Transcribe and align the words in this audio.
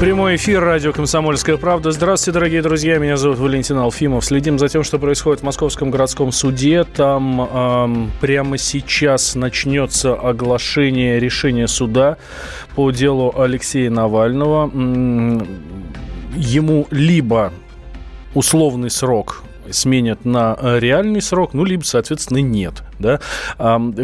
Прямой 0.00 0.36
эфир 0.36 0.62
радио 0.62 0.92
«Комсомольская 0.92 1.56
правда». 1.56 1.92
Здравствуйте, 1.92 2.34
дорогие 2.34 2.62
друзья. 2.62 2.98
Меня 2.98 3.16
зовут 3.16 3.38
Валентин 3.38 3.78
Алфимов. 3.78 4.24
Следим 4.24 4.58
за 4.58 4.68
тем, 4.68 4.82
что 4.82 4.98
происходит 4.98 5.40
в 5.40 5.44
Московском 5.44 5.90
городском 5.90 6.32
суде. 6.32 6.84
Там 6.84 7.40
эм, 7.40 8.12
прямо 8.20 8.58
сейчас 8.58 9.36
начнется 9.36 10.14
оглашение 10.14 11.20
решения 11.20 11.68
суда 11.68 12.18
по 12.74 12.90
делу 12.90 13.32
Алексея 13.38 13.88
Навального. 13.88 14.70
Ему 16.36 16.86
либо 16.90 17.52
условный 18.34 18.90
срок 18.90 19.44
сменят 19.70 20.24
на 20.24 20.56
э, 20.60 20.78
реальный 20.80 21.22
срок, 21.22 21.54
ну, 21.54 21.64
либо, 21.64 21.84
соответственно, 21.84 22.38
нет. 22.38 22.82
Да? 23.04 23.20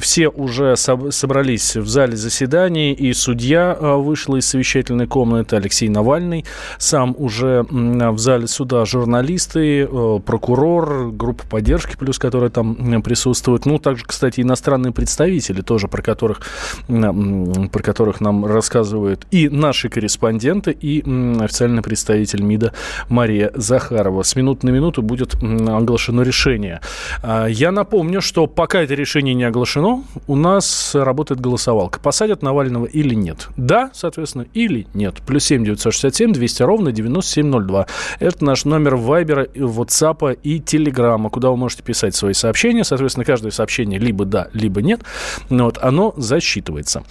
Все 0.01 0.29
уже 0.29 0.77
собрались 0.77 1.77
в 1.77 1.89
зале 1.89 2.17
заседаний, 2.17 2.93
и 2.93 3.13
судья 3.15 3.77
э, 3.79 3.95
вышла 3.97 4.37
из 4.37 4.47
совещательной 4.47 5.07
комнаты, 5.07 5.57
Алексей 5.57 5.89
Навальный, 5.89 6.45
сам 6.79 7.15
уже 7.19 7.65
в 7.71 8.19
зале 8.19 8.47
суда 8.47 8.85
журналисты, 8.85 9.89
э, 9.91 10.21
прокурор, 10.25 11.11
группа 11.13 11.47
поддержки, 11.47 11.97
плюс 11.97 12.19
которые 12.19 12.51
там 12.51 13.03
присутствуют, 13.03 13.65
ну, 13.65 13.79
также, 13.79 14.05
кстати, 14.05 14.43
иностранные 14.43 14.93
представители 14.93 15.63
тоже, 15.63 15.89
про 15.89 16.03
которых, 16.03 16.43
про 16.87 17.83
которых 17.83 18.21
нам 18.21 18.45
рассказывают 18.45 19.27
и 19.31 19.49
наши 19.49 19.89
корреспонденты, 19.89 20.73
и 20.73 21.01
официальный 21.41 21.83
представитель 21.83 22.43
МИДа 22.43 22.75
Мария 23.09 23.51
Захарова. 23.55 24.23
С 24.23 24.37
минуты 24.37 24.67
на 24.67 24.71
минуту 24.71 25.03
будет 25.03 25.35
оглашено 25.35 26.21
решение. 26.23 26.81
А, 27.23 27.47
я 27.47 27.73
напомню, 27.73 28.21
что 28.21 28.47
пока 28.47 28.83
это 28.91 28.97
решение 28.97 29.35
не 29.35 29.45
оглашено, 29.45 30.03
у 30.27 30.35
нас 30.35 30.97
работает 30.97 31.41
голосовалка. 31.41 32.01
Посадят 32.01 32.43
Навального 32.43 32.87
или 32.87 33.15
нет? 33.15 33.49
Да, 33.57 33.91
соответственно, 33.93 34.47
или 34.53 34.89
нет. 34.95 35.23
Плюс 35.25 35.45
7 35.45 35.65
967 35.65 36.33
200 36.33 36.63
ровно 36.65 36.91
9702. 36.91 37.87
Это 38.19 38.45
наш 38.45 38.65
номер 38.65 38.97
Вайбера, 38.97 39.45
WhatsApp 39.45 40.41
и 40.43 40.59
Телеграма, 40.59 41.31
куда 41.31 41.51
вы 41.51 41.57
можете 41.57 41.85
писать 41.85 42.17
свои 42.17 42.33
сообщения. 42.33 42.83
Соответственно, 42.83 43.25
каждое 43.25 43.53
сообщение 43.53 44.01
либо 44.01 44.25
да, 44.25 44.49
либо 44.55 44.83
нет. 44.83 45.03
Вот, 45.49 45.79
оно 45.81 46.13
засчитывается. 46.17 47.05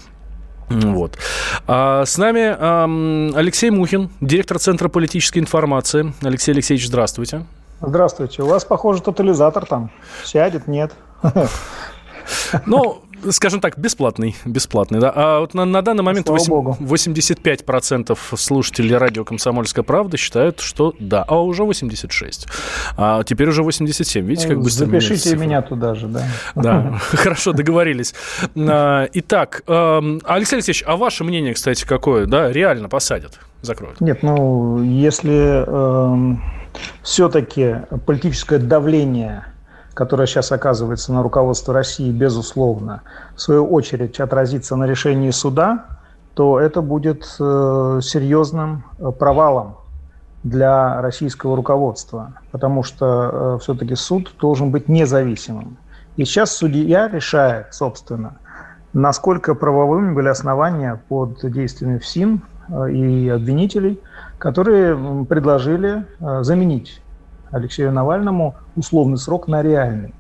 Вот. 0.69 1.17
А 1.65 2.03
с 2.05 2.17
нами 2.17 2.55
эм, 2.59 3.35
Алексей 3.37 3.69
Мухин, 3.69 4.09
директор 4.19 4.59
Центра 4.59 4.89
политической 4.89 5.39
информации. 5.39 6.13
Алексей 6.21 6.51
Алексеевич, 6.51 6.87
здравствуйте. 6.87 7.45
Здравствуйте. 7.81 8.43
У 8.43 8.47
вас, 8.47 8.65
похоже, 8.65 9.01
тотализатор 9.01 9.65
там. 9.65 9.89
Сядет, 10.25 10.67
нет. 10.67 10.91
Ну, 12.65 13.01
скажем 13.29 13.59
так, 13.59 13.77
бесплатный. 13.77 14.35
Бесплатный, 14.45 14.99
да. 14.99 15.11
А 15.15 15.39
вот 15.39 15.53
на, 15.53 15.65
на 15.65 15.81
данный 15.81 16.03
момент 16.03 16.27
Слава 16.27 16.39
8, 16.39 16.49
Богу. 16.49 16.77
85% 16.79 18.17
слушателей 18.37 18.95
радио 18.95 19.25
«Комсомольская 19.25 19.83
правда» 19.83 20.17
считают, 20.17 20.59
что 20.59 20.93
да. 20.99 21.23
А 21.27 21.41
уже 21.41 21.63
86. 21.63 22.47
А 22.97 23.23
теперь 23.23 23.49
уже 23.49 23.63
87. 23.63 24.25
Видите, 24.25 24.47
как 24.47 24.59
быстро 24.59 24.85
Запишите 24.85 25.35
меня 25.35 25.61
туда 25.61 25.95
же, 25.95 26.07
да. 26.07 26.23
Да, 26.55 26.99
хорошо, 26.99 27.53
договорились. 27.53 28.13
А, 28.55 29.07
Итак, 29.13 29.63
эм, 29.67 30.21
Алексей 30.25 30.55
Алексеевич, 30.55 30.83
а 30.85 30.95
ваше 30.97 31.23
мнение, 31.23 31.53
кстати, 31.53 31.85
какое? 31.85 32.25
Да, 32.25 32.51
реально 32.51 32.89
посадят, 32.89 33.39
закроют? 33.61 33.99
Нет, 34.01 34.23
ну, 34.23 34.81
если 34.83 35.65
эм, 35.67 36.41
все-таки 37.03 37.77
политическое 38.05 38.59
давление, 38.59 39.45
которое 39.99 40.27
сейчас 40.27 40.53
оказывается 40.53 41.11
на 41.11 41.21
руководство 41.21 41.73
России, 41.73 42.09
безусловно, 42.09 43.01
в 43.35 43.41
свою 43.41 43.67
очередь 43.67 44.17
отразится 44.21 44.77
на 44.77 44.85
решении 44.85 45.29
суда, 45.29 45.87
то 46.35 46.57
это 46.57 46.81
будет 46.81 47.25
э, 47.37 47.99
серьезным 48.01 48.85
э, 48.97 49.11
провалом 49.11 49.75
для 50.41 51.01
российского 51.01 51.57
руководства, 51.57 52.31
потому 52.51 52.81
что 52.81 53.05
э, 53.05 53.57
все-таки 53.61 53.95
суд 53.95 54.33
должен 54.39 54.71
быть 54.71 54.87
независимым. 54.87 55.75
И 56.15 56.23
сейчас 56.23 56.55
судья 56.55 57.09
решает, 57.09 57.73
собственно, 57.73 58.37
насколько 58.93 59.53
правовыми 59.53 60.13
были 60.13 60.29
основания 60.29 61.01
под 61.09 61.41
действиями 61.51 61.97
ФСИН 61.97 62.41
и 62.89 63.27
обвинителей, 63.27 63.99
которые 64.37 65.25
предложили 65.25 66.05
заменить 66.39 67.01
Алексею 67.51 67.91
Навальному 67.91 68.55
условный 68.75 69.17
срок 69.17 69.47
на 69.47 69.61
реальный. 69.61 70.13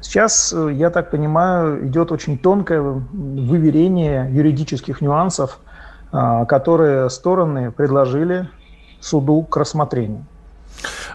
Сейчас, 0.00 0.52
э, 0.52 0.72
я 0.72 0.90
так 0.90 1.10
понимаю, 1.10 1.86
идет 1.88 2.12
очень 2.12 2.36
тонкое 2.36 2.80
выверение 2.80 4.28
юридических 4.30 5.00
нюансов, 5.00 5.60
э, 6.12 6.44
которые 6.46 7.08
стороны 7.08 7.70
предложили 7.70 8.48
суду 9.00 9.42
к 9.42 9.56
рассмотрению. 9.56 10.26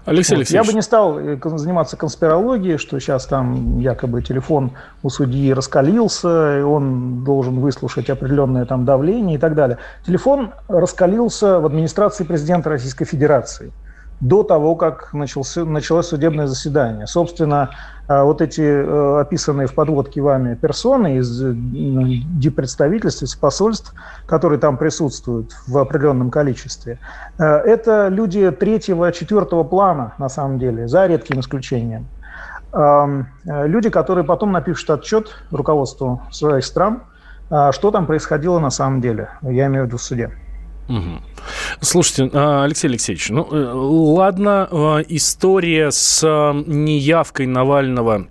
Алексей 0.06 0.36
Вот. 0.36 0.50
Я 0.50 0.62
Алексеевич, 0.62 0.68
бы 0.68 0.74
не 0.74 0.82
стал 0.82 1.20
э, 1.20 1.38
заниматься 1.58 1.98
конспирологией, 1.98 2.78
что 2.78 3.00
сейчас 3.00 3.26
там 3.26 3.80
якобы 3.80 4.24
телефон 4.24 4.72
у 5.04 5.10
судьи 5.10 5.54
раскалился, 5.54 6.60
и 6.60 6.62
он 6.62 7.24
должен 7.24 7.60
выслушать 7.60 8.10
определенное 8.10 8.66
там 8.66 8.86
давление 8.86 9.36
и 9.36 9.40
так 9.40 9.54
далее. 9.56 9.78
Телефон 10.06 10.52
раскалился 10.68 11.60
в 11.60 11.66
администрации 11.66 12.24
президента 12.24 12.70
Российской 12.70 13.06
Федерации 13.06 13.72
до 14.20 14.44
того, 14.44 14.76
как 14.76 15.14
начался, 15.14 15.64
началось 15.64 16.08
судебное 16.08 16.48
заседание. 16.48 17.08
Собственно, 17.08 17.70
э, 18.08 18.22
вот 18.22 18.42
эти 18.42 18.62
э, 18.62 19.22
описанные 19.22 19.68
в 19.68 19.74
подводке 19.74 20.22
вами 20.22 20.56
персоны 20.56 21.18
из 21.18 21.42
э, 21.42 21.54
дипредставительств, 21.54 23.24
из 23.24 23.36
посольств, 23.36 23.94
которые 24.26 24.60
там 24.60 24.78
присутствуют 24.78 25.54
в 25.68 25.78
определенном 25.78 26.32
количестве, 26.32 27.00
это 27.38 28.10
люди 28.10 28.52
третьего, 28.52 29.12
четвертого 29.12 29.64
плана, 29.64 30.14
на 30.18 30.30
самом 30.30 30.60
деле, 30.60 30.88
за 30.88 31.08
редким 31.08 31.40
исключением. 31.40 32.08
Эм, 32.74 33.28
Люди, 33.46 33.90
которые 33.90 34.26
потом 34.26 34.52
напишут 34.52 34.90
отчет 34.90 35.30
руководству 35.52 36.22
своих 36.32 36.66
стран, 36.66 37.04
что 37.72 37.92
там 37.92 38.06
происходило 38.06 38.60
на 38.60 38.70
самом 38.70 39.02
деле, 39.02 39.30
я 39.42 39.68
имею 39.68 39.86
в 39.86 39.88
виду 39.88 39.98
в 39.98 40.02
суде. 40.02 40.32
Мгм. 40.90 41.22
Слушайте, 41.82 42.30
а, 42.34 42.64
Алексей 42.64 42.88
Алексеевич, 42.88 43.30
ну 43.30 43.48
э, 43.50 43.72
ладно, 43.74 44.68
э, 44.70 45.04
история 45.10 45.92
с 45.92 46.22
э, 46.24 46.64
неявкой 46.66 47.46
Навального 47.46 48.26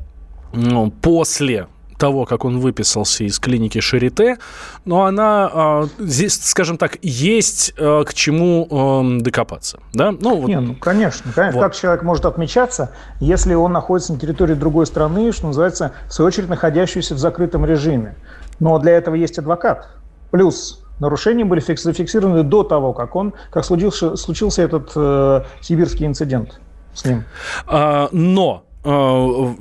ну, 0.52 0.90
после 0.90 1.68
того, 1.98 2.26
как 2.26 2.44
он 2.44 2.58
выписался 2.58 3.24
из 3.24 3.38
клиники 3.38 3.80
Шарите, 3.80 4.38
но 4.84 5.04
она 5.04 5.50
а, 5.52 5.88
здесь, 5.98 6.40
скажем 6.42 6.78
так, 6.78 6.98
есть 7.02 7.74
э, 7.76 8.04
к 8.06 8.14
чему 8.14 8.68
эм, 8.70 9.20
докопаться, 9.20 9.80
да? 9.92 10.12
Ну, 10.12 10.36
вот 10.36 10.48
Не, 10.48 10.60
ну 10.60 10.74
конечно, 10.74 11.32
конечно. 11.32 11.60
Вот. 11.60 11.66
Как 11.66 11.76
человек 11.76 12.02
может 12.02 12.24
отмечаться, 12.24 12.92
если 13.20 13.54
он 13.54 13.72
находится 13.72 14.12
на 14.12 14.20
территории 14.20 14.54
другой 14.54 14.86
страны, 14.86 15.32
что 15.32 15.48
называется, 15.48 15.92
в 16.08 16.12
свою 16.12 16.28
очередь 16.28 16.48
находящийся 16.48 17.14
в 17.14 17.18
закрытом 17.18 17.64
режиме. 17.64 18.16
Но 18.60 18.78
для 18.78 18.92
этого 18.92 19.16
есть 19.16 19.38
адвокат. 19.38 19.88
Плюс 20.30 20.84
нарушения 21.00 21.44
были 21.44 21.60
фикс- 21.60 21.82
зафиксированы 21.82 22.42
до 22.42 22.62
того, 22.62 22.92
как 22.92 23.16
он, 23.16 23.34
как 23.50 23.64
случился, 23.64 24.16
случился 24.16 24.62
этот 24.62 24.92
э, 24.94 25.42
сибирский 25.60 26.06
инцидент 26.06 26.60
с 26.94 27.04
ним. 27.04 27.24
А, 27.66 28.08
но 28.12 28.64
а, 28.84 29.54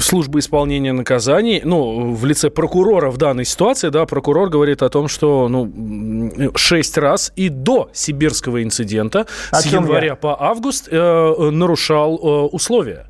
служба 0.00 0.38
исполнения 0.38 0.92
наказаний, 0.92 1.60
ну, 1.64 2.14
в 2.14 2.24
лице 2.24 2.50
прокурора 2.50 3.10
в 3.10 3.16
данной 3.16 3.44
ситуации, 3.44 3.90
да, 3.90 4.06
прокурор 4.06 4.48
говорит 4.48 4.82
о 4.82 4.88
том, 4.88 5.06
что, 5.08 5.48
ну, 5.48 6.50
шесть 6.56 6.96
раз 6.98 7.32
и 7.36 7.50
до 7.50 7.90
сибирского 7.92 8.62
инцидента 8.62 9.26
О 9.50 9.60
с 9.60 9.66
января 9.66 10.08
я? 10.08 10.14
по 10.16 10.42
август 10.42 10.88
э, 10.90 11.50
нарушал 11.50 12.16
э, 12.16 12.48
условия. 12.48 13.06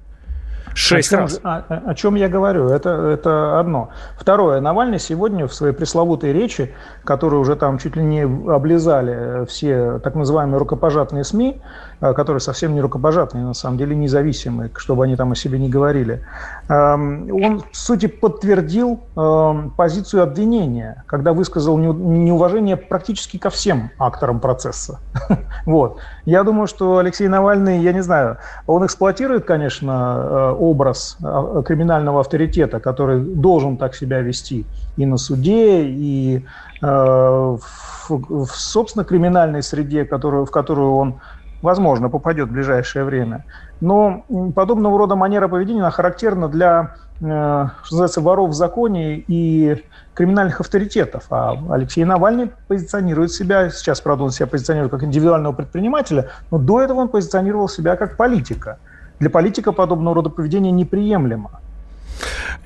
Шесть 0.78 1.08
о 1.08 1.16
чем, 1.16 1.20
раз. 1.20 1.32
же- 1.32 1.40
О, 1.42 1.56
о- 1.69 1.90
о 1.90 1.94
чем 1.94 2.14
я 2.14 2.28
говорю? 2.28 2.69
Это, 2.69 2.90
это 2.90 3.58
одно. 3.58 3.88
Второе. 4.16 4.60
Навальный 4.60 4.98
сегодня 5.00 5.46
в 5.48 5.52
своей 5.54 5.75
пресловутой 5.75 6.32
речи, 6.32 6.72
которую 7.04 7.40
уже 7.40 7.56
там 7.56 7.78
чуть 7.78 7.96
ли 7.96 8.02
не 8.04 8.22
облизали 8.22 9.42
э, 9.42 9.46
все 9.46 9.98
так 9.98 10.14
называемые 10.14 10.58
рукопожатные 10.58 11.25
СМИ, 11.25 11.60
э, 12.00 12.12
которые 12.14 12.40
совсем 12.40 12.75
не 12.75 12.80
рукопожатные, 12.80 13.44
на 13.44 13.54
самом 13.54 13.76
деле 13.76 13.96
независимые, 13.96 14.70
чтобы 14.76 15.04
они 15.04 15.16
там 15.16 15.32
о 15.32 15.34
себе 15.34 15.58
не 15.58 15.69
говорили, 15.69 16.25
эм, 16.69 17.28
он, 17.32 17.62
в 17.72 17.76
сути, 17.76 18.06
подтвердил 18.06 19.00
эм, 19.16 19.70
позицию 19.76 20.22
обвинения, 20.22 21.02
когда 21.06 21.32
высказал 21.32 21.76
неу- 21.78 21.92
неуважение 21.94 22.76
практически 22.76 23.36
ко 23.38 23.50
всем 23.50 23.90
акторам 23.98 24.38
процесса. 24.40 25.00
Вот. 25.66 25.98
Я 26.25 26.44
думаю, 26.44 26.66
что 26.66 26.98
Алексей 26.98 27.28
Навальный, 27.28 27.80
я 27.80 27.92
не 27.92 28.00
знаю, 28.02 28.38
он 28.66 28.86
эксплуатирует, 28.86 29.44
конечно, 29.44 30.22
э, 30.22 30.50
образ 30.70 31.17
криминального 31.67 32.20
авторитета, 32.20 32.81
который 32.81 33.20
должен 33.20 33.76
так 33.76 33.94
себя 33.94 34.20
вести 34.20 34.67
и 34.97 35.06
на 35.06 35.17
суде, 35.17 35.85
и 35.85 36.44
в, 36.81 37.61
в 38.09 38.47
собственно, 38.47 39.05
криминальной 39.05 39.62
среде, 39.62 40.05
в 40.05 40.50
которую 40.50 40.94
он 40.94 41.15
возможно, 41.62 42.09
попадет 42.09 42.49
в 42.49 42.53
ближайшее 42.53 43.05
время. 43.05 43.44
Но 43.81 44.25
подобного 44.55 44.99
рода 44.99 45.17
манера 45.17 45.49
поведения 45.49 45.88
характерна 45.91 46.49
для, 46.49 46.94
э, 47.21 47.69
что 47.82 47.94
называется, 47.94 48.21
воров 48.21 48.50
в 48.50 48.55
законе 48.55 49.25
и 49.26 49.85
криминальных 50.14 50.61
авторитетов. 50.61 51.26
А 51.31 51.56
Алексей 51.71 52.05
Навальный 52.05 52.50
позиционирует 52.67 53.32
себя, 53.32 53.71
сейчас, 53.71 54.00
правда, 54.00 54.25
он 54.25 54.31
себя 54.31 54.47
позиционирует 54.47 54.91
как 54.91 55.05
индивидуального 55.05 55.53
предпринимателя, 55.53 56.29
но 56.50 56.59
до 56.59 56.81
этого 56.81 57.00
он 57.00 57.09
позиционировал 57.09 57.69
себя 57.69 57.97
как 57.97 58.17
политика. 58.17 58.79
Для 59.20 59.31
политика 59.31 59.73
подобного 59.73 60.15
рода 60.15 60.31
поведение 60.31 60.70
неприемлемо. 60.73 61.61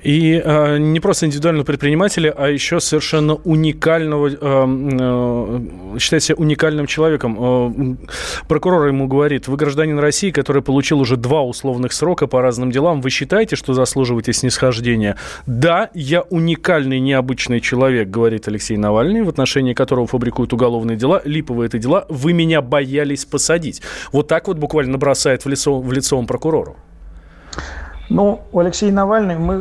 И 0.03 0.41
э, 0.43 0.77
не 0.77 0.99
просто 0.99 1.25
индивидуального 1.25 1.65
предпринимателя, 1.65 2.33
а 2.37 2.49
еще 2.49 2.79
совершенно 2.79 3.35
уникального, 3.35 4.27
э, 4.27 4.35
э, 4.35 5.99
считает 5.99 6.29
уникальным 6.37 6.87
человеком. 6.87 7.37
Э, 7.39 7.95
прокурор 8.47 8.87
ему 8.87 9.07
говорит, 9.07 9.47
вы 9.47 9.55
гражданин 9.55 9.97
России, 9.99 10.31
который 10.31 10.61
получил 10.61 10.99
уже 10.99 11.15
два 11.15 11.41
условных 11.41 11.93
срока 11.93 12.27
по 12.27 12.41
разным 12.41 12.71
делам, 12.71 13.01
вы 13.01 13.09
считаете, 13.09 13.55
что 13.55 13.73
заслуживаете 13.73 14.33
снисхождения? 14.33 15.15
Да, 15.45 15.89
я 15.93 16.21
уникальный, 16.21 16.99
необычный 16.99 17.61
человек, 17.61 18.09
говорит 18.09 18.47
Алексей 18.47 18.77
Навальный, 18.77 19.21
в 19.21 19.29
отношении 19.29 19.73
которого 19.73 20.07
фабрикуют 20.07 20.51
уголовные 20.53 20.97
дела, 20.97 21.21
липовые 21.23 21.67
это 21.67 21.79
дела, 21.79 22.05
вы 22.09 22.33
меня 22.33 22.61
боялись 22.61 23.23
посадить. 23.25 23.81
Вот 24.11 24.27
так 24.27 24.47
вот 24.47 24.57
буквально 24.57 24.97
бросает 24.97 25.45
в 25.45 25.49
лицо, 25.49 25.79
в 25.79 25.91
лицо 25.93 26.17
он 26.17 26.27
прокурору. 26.27 26.75
Ну, 28.13 28.41
у 28.51 28.59
Алексея 28.59 28.91
Навального, 28.91 29.39
мы, 29.39 29.55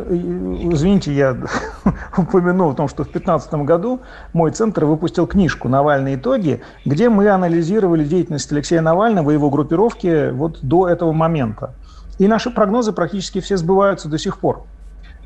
извините, 0.75 1.11
я 1.15 1.35
упомянул 2.19 2.73
о 2.73 2.75
том, 2.75 2.87
что 2.87 3.05
в 3.05 3.07
2015 3.07 3.55
году 3.65 4.03
мой 4.35 4.51
центр 4.51 4.85
выпустил 4.85 5.27
книжку 5.27 5.71
«Навальные 5.71 6.17
итоги», 6.17 6.61
где 6.85 7.09
мы 7.09 7.31
анализировали 7.31 8.05
деятельность 8.05 8.53
Алексея 8.53 8.83
Навального 8.83 9.31
и 9.31 9.35
его 9.35 9.49
группировки 9.49 10.33
вот 10.33 10.59
до 10.61 10.87
этого 10.87 11.13
момента. 11.13 11.75
И 12.19 12.29
наши 12.29 12.51
прогнозы 12.51 12.93
практически 12.93 13.41
все 13.41 13.57
сбываются 13.57 14.11
до 14.11 14.19
сих 14.19 14.37
пор. 14.39 14.65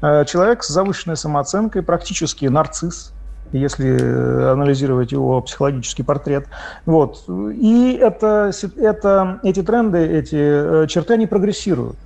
Э, 0.02 0.24
человек 0.24 0.62
с 0.62 0.68
завышенной 0.68 1.16
самооценкой, 1.16 1.82
практически 1.82 2.46
нарцисс, 2.46 3.12
если 3.50 4.52
анализировать 4.52 5.10
его 5.10 5.40
психологический 5.40 6.04
портрет. 6.04 6.46
Вот. 6.84 7.24
И 7.28 7.98
это, 8.00 8.52
это, 8.76 9.40
эти 9.42 9.64
тренды, 9.64 9.98
эти 9.98 10.36
э, 10.36 10.86
черты, 10.86 11.14
они 11.14 11.26
прогрессируют. 11.26 11.96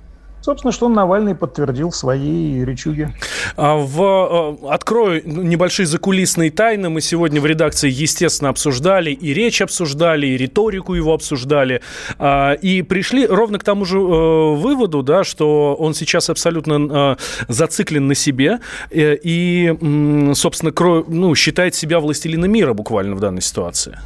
Собственно, 0.41 0.71
что 0.71 0.89
Навальный 0.89 1.35
подтвердил 1.35 1.91
в 1.91 1.95
своей 1.95 2.65
речуге. 2.65 3.13
А 3.55 3.75
в, 3.75 4.01
а, 4.01 4.73
открою 4.73 5.21
небольшие 5.23 5.85
закулисные 5.85 6.49
тайны. 6.49 6.89
Мы 6.89 7.01
сегодня 7.01 7.39
в 7.39 7.45
редакции, 7.45 7.89
естественно, 7.89 8.49
обсуждали 8.49 9.11
и 9.11 9.33
речь 9.33 9.61
обсуждали, 9.61 10.25
и 10.25 10.37
риторику 10.37 10.95
его 10.95 11.13
обсуждали. 11.13 11.81
А, 12.17 12.53
и 12.53 12.81
пришли 12.81 13.27
ровно 13.27 13.59
к 13.59 13.63
тому 13.63 13.85
же 13.85 13.99
э, 13.99 14.01
выводу, 14.01 15.03
да, 15.03 15.23
что 15.23 15.75
он 15.75 15.93
сейчас 15.93 16.29
абсолютно 16.29 17.17
зациклен 17.47 18.07
на 18.07 18.15
себе 18.15 18.59
э, 18.89 19.17
и, 19.21 20.33
собственно, 20.33 20.73
ну, 21.07 21.35
считает 21.35 21.75
себя 21.75 21.99
властелином 21.99 22.51
мира 22.51 22.73
буквально 22.73 23.15
в 23.15 23.19
данной 23.19 23.41
ситуации. 23.41 23.99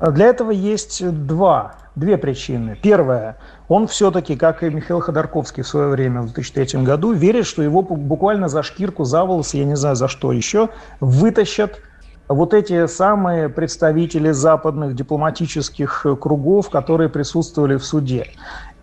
Для 0.00 0.26
этого 0.26 0.50
есть 0.50 1.02
два, 1.26 1.76
две 1.96 2.18
причины. 2.18 2.76
Первая– 2.82 3.38
он 3.68 3.86
все-таки, 3.86 4.36
как 4.36 4.62
и 4.62 4.70
Михаил 4.70 5.00
Ходорковский 5.00 5.62
в 5.62 5.68
свое 5.68 5.88
время, 5.88 6.22
в 6.22 6.32
2003 6.32 6.82
году, 6.82 7.12
верит, 7.12 7.46
что 7.46 7.62
его 7.62 7.82
буквально 7.82 8.48
за 8.48 8.62
шкирку, 8.62 9.04
за 9.04 9.24
волосы, 9.24 9.58
я 9.58 9.64
не 9.64 9.76
знаю 9.76 9.96
за 9.96 10.08
что 10.08 10.32
еще, 10.32 10.68
вытащат 11.00 11.80
вот 12.28 12.54
эти 12.54 12.86
самые 12.86 13.48
представители 13.48 14.30
западных 14.30 14.94
дипломатических 14.94 16.06
кругов, 16.20 16.70
которые 16.70 17.08
присутствовали 17.08 17.76
в 17.76 17.84
суде. 17.84 18.28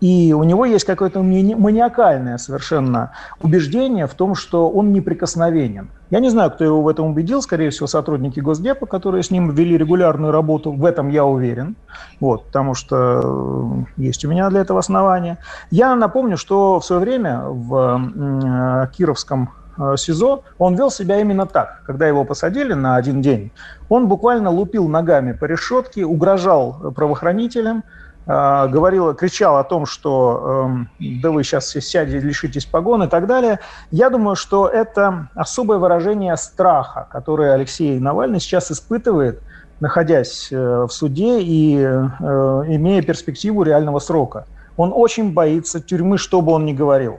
И 0.02 0.32
у 0.32 0.42
него 0.42 0.64
есть 0.64 0.84
какое-то 0.84 1.22
маниакальное 1.22 2.36
совершенно 2.36 3.12
убеждение 3.40 4.08
в 4.08 4.14
том, 4.14 4.34
что 4.34 4.68
он 4.68 4.92
неприкосновенен. 4.92 5.90
Я 6.10 6.18
не 6.18 6.28
знаю, 6.28 6.50
кто 6.50 6.64
его 6.64 6.82
в 6.82 6.88
этом 6.88 7.06
убедил, 7.06 7.40
скорее 7.40 7.70
всего, 7.70 7.86
сотрудники 7.86 8.40
Госдепа, 8.40 8.86
которые 8.86 9.22
с 9.22 9.30
ним 9.30 9.50
вели 9.50 9.78
регулярную 9.78 10.32
работу, 10.32 10.72
в 10.72 10.84
этом 10.84 11.08
я 11.08 11.24
уверен, 11.24 11.76
вот, 12.18 12.46
потому 12.46 12.74
что 12.74 13.86
э, 13.96 14.02
есть 14.02 14.24
у 14.24 14.28
меня 14.28 14.50
для 14.50 14.62
этого 14.62 14.80
основания. 14.80 15.38
Я 15.70 15.94
напомню, 15.94 16.36
что 16.36 16.80
в 16.80 16.84
свое 16.84 17.00
время 17.00 17.44
в 17.46 18.90
Кировском 18.96 19.50
э, 19.78 19.94
СИЗО, 19.96 20.42
он 20.58 20.74
вел 20.74 20.90
себя 20.90 21.20
именно 21.20 21.46
так. 21.46 21.82
Когда 21.86 22.08
его 22.08 22.24
посадили 22.24 22.72
на 22.72 22.96
один 22.96 23.22
день, 23.22 23.52
он 23.88 24.08
буквально 24.08 24.50
лупил 24.50 24.88
ногами 24.88 25.30
по 25.30 25.44
решетке, 25.44 26.04
угрожал 26.04 26.92
правоохранителям, 26.92 27.84
говорила, 28.26 29.14
кричал 29.14 29.56
о 29.56 29.64
том, 29.64 29.84
что 29.84 30.86
э, 31.00 31.04
да 31.20 31.30
вы 31.30 31.42
сейчас 31.42 31.70
сядете, 31.70 32.20
лишитесь 32.20 32.64
погон 32.64 33.02
и 33.02 33.08
так 33.08 33.26
далее. 33.26 33.58
Я 33.90 34.10
думаю, 34.10 34.36
что 34.36 34.68
это 34.68 35.28
особое 35.34 35.78
выражение 35.78 36.36
страха, 36.36 37.08
которое 37.10 37.52
Алексей 37.52 37.98
Навальный 37.98 38.38
сейчас 38.40 38.70
испытывает, 38.70 39.42
находясь 39.80 40.52
э, 40.52 40.56
в 40.56 40.90
суде 40.90 41.40
и 41.40 41.76
э, 41.76 41.80
имея 41.80 43.02
перспективу 43.02 43.64
реального 43.64 43.98
срока. 43.98 44.46
Он 44.76 44.92
очень 44.94 45.32
боится 45.32 45.80
тюрьмы, 45.80 46.16
что 46.16 46.40
бы 46.40 46.52
он 46.52 46.64
ни 46.64 46.72
говорил. 46.72 47.18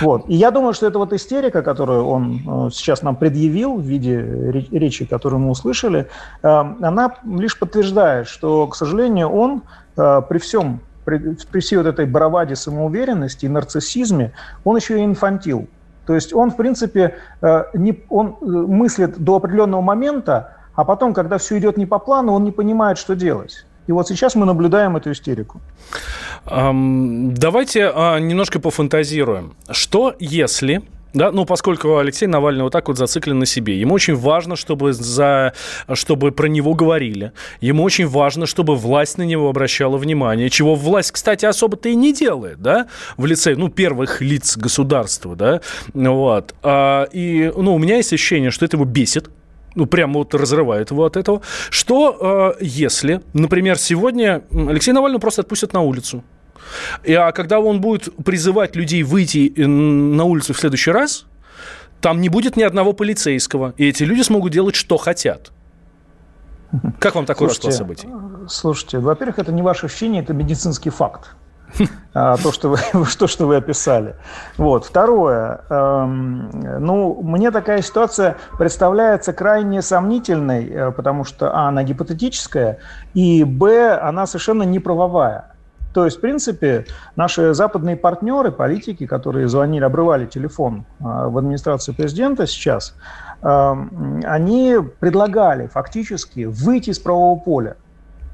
Вот. 0.00 0.24
И 0.28 0.34
я 0.34 0.50
думаю, 0.50 0.74
что 0.74 0.86
эта 0.86 0.98
вот 0.98 1.12
истерика, 1.12 1.62
которую 1.62 2.06
он 2.06 2.66
э, 2.66 2.70
сейчас 2.72 3.02
нам 3.02 3.16
предъявил 3.16 3.76
в 3.76 3.82
виде 3.82 4.20
речи, 4.70 5.04
которую 5.04 5.40
мы 5.40 5.50
услышали, 5.50 6.08
э, 6.42 6.48
она 6.48 7.14
лишь 7.24 7.58
подтверждает, 7.58 8.28
что, 8.28 8.66
к 8.66 8.76
сожалению, 8.76 9.28
он 9.30 9.62
э, 9.96 10.22
при 10.28 10.38
всем, 10.38 10.80
при, 11.04 11.36
при 11.50 11.60
всей 11.60 11.76
вот 11.76 11.86
этой 11.86 12.06
браваде 12.06 12.56
самоуверенности 12.56 13.46
и 13.46 13.48
нарциссизме, 13.48 14.32
он 14.64 14.76
еще 14.76 15.00
и 15.00 15.04
инфантил. 15.04 15.68
То 16.06 16.14
есть 16.14 16.34
он, 16.34 16.50
в 16.50 16.56
принципе, 16.56 17.14
не, 17.74 18.02
он 18.08 18.36
мыслит 18.40 19.18
до 19.18 19.36
определенного 19.36 19.82
момента, 19.82 20.56
а 20.74 20.84
потом, 20.84 21.14
когда 21.14 21.38
все 21.38 21.58
идет 21.58 21.76
не 21.76 21.86
по 21.86 22.00
плану, 22.00 22.32
он 22.32 22.42
не 22.42 22.50
понимает, 22.50 22.98
что 22.98 23.14
делать. 23.14 23.64
И 23.86 23.92
вот 23.92 24.08
сейчас 24.08 24.34
мы 24.34 24.46
наблюдаем 24.46 24.96
эту 24.96 25.12
истерику. 25.12 25.60
Давайте 26.44 27.90
а, 27.94 28.18
немножко 28.18 28.60
пофантазируем. 28.60 29.54
Что 29.70 30.14
если 30.18 30.82
да, 31.14 31.30
ну, 31.30 31.44
поскольку 31.44 31.98
Алексей 31.98 32.26
Навальный 32.26 32.62
вот 32.62 32.72
так 32.72 32.88
вот 32.88 32.96
зациклен 32.96 33.38
на 33.38 33.46
себе. 33.46 33.78
Ему 33.78 33.94
очень 33.94 34.14
важно, 34.14 34.56
чтобы, 34.56 34.92
за, 34.92 35.52
чтобы 35.92 36.32
про 36.32 36.46
него 36.46 36.74
говорили. 36.74 37.32
Ему 37.60 37.82
очень 37.82 38.06
важно, 38.06 38.46
чтобы 38.46 38.76
власть 38.76 39.18
на 39.18 39.22
него 39.22 39.48
обращала 39.48 39.98
внимание, 39.98 40.48
чего 40.48 40.74
власть, 40.74 41.12
кстати, 41.12 41.44
особо-то 41.44 41.90
и 41.90 41.94
не 41.94 42.14
делает, 42.14 42.62
да, 42.62 42.88
в 43.16 43.26
лице, 43.26 43.54
ну, 43.56 43.68
первых 43.68 44.22
лиц 44.22 44.56
государства, 44.56 45.36
да, 45.36 45.60
вот. 45.92 46.54
А, 46.62 47.04
и, 47.12 47.52
ну, 47.54 47.74
у 47.74 47.78
меня 47.78 47.96
есть 47.96 48.12
ощущение, 48.12 48.50
что 48.50 48.64
это 48.64 48.76
его 48.76 48.86
бесит, 48.86 49.28
ну, 49.74 49.86
прямо 49.86 50.18
вот 50.18 50.34
разрывает 50.34 50.90
его 50.90 51.04
от 51.04 51.16
этого. 51.16 51.42
Что 51.70 52.54
э, 52.60 52.64
если, 52.64 53.22
например, 53.32 53.78
сегодня 53.78 54.42
Алексей 54.50 54.92
Навальный 54.92 55.18
просто 55.18 55.42
отпустят 55.42 55.72
на 55.72 55.80
улицу? 55.80 56.22
И, 57.04 57.14
а 57.14 57.32
когда 57.32 57.60
он 57.60 57.80
будет 57.80 58.14
призывать 58.24 58.76
людей 58.76 59.02
выйти 59.02 59.52
э, 59.56 59.66
на 59.66 60.24
улицу 60.24 60.54
в 60.54 60.58
следующий 60.58 60.90
раз, 60.90 61.26
там 62.00 62.20
не 62.20 62.28
будет 62.28 62.56
ни 62.56 62.62
одного 62.62 62.92
полицейского, 62.92 63.74
и 63.76 63.88
эти 63.88 64.02
люди 64.02 64.22
смогут 64.22 64.52
делать, 64.52 64.74
что 64.74 64.96
хотят. 64.96 65.52
Как 66.98 67.14
вам 67.14 67.26
такой 67.26 67.48
расклад 67.48 67.74
событий? 67.74 68.08
Слушайте, 68.48 68.98
во-первых, 68.98 69.38
это 69.38 69.52
не 69.52 69.62
ваше 69.62 69.86
ощущение, 69.86 70.22
это 70.22 70.32
медицинский 70.32 70.90
факт. 70.90 71.36
А, 72.14 72.36
то, 72.36 72.52
что 72.52 72.68
вы, 72.68 72.76
то, 73.18 73.26
что 73.26 73.46
вы 73.46 73.56
описали. 73.56 74.16
Вот. 74.58 74.84
Второе. 74.84 75.62
Эм, 75.70 76.50
ну, 76.80 77.18
мне 77.22 77.50
такая 77.50 77.80
ситуация 77.80 78.36
представляется 78.58 79.32
крайне 79.32 79.80
сомнительной, 79.80 80.68
э, 80.68 80.90
потому 80.90 81.24
что, 81.24 81.50
а, 81.50 81.68
она 81.68 81.84
гипотетическая, 81.84 82.80
и, 83.14 83.44
б, 83.44 83.98
она 83.98 84.26
совершенно 84.26 84.64
не 84.64 84.78
правовая. 84.78 85.52
То 85.92 86.04
есть, 86.04 86.18
в 86.18 86.20
принципе, 86.20 86.86
наши 87.16 87.54
западные 87.54 87.96
партнеры, 87.96 88.50
политики, 88.50 89.06
которые 89.06 89.48
звонили, 89.48 89.84
обрывали 89.84 90.26
телефон 90.26 90.84
э, 91.00 91.04
в 91.04 91.38
администрацию 91.38 91.94
президента 91.94 92.46
сейчас, 92.46 92.94
э, 93.42 93.74
они 94.24 94.76
предлагали 95.00 95.66
фактически 95.66 96.44
выйти 96.44 96.90
из 96.90 96.98
правового 96.98 97.38
поля. 97.38 97.76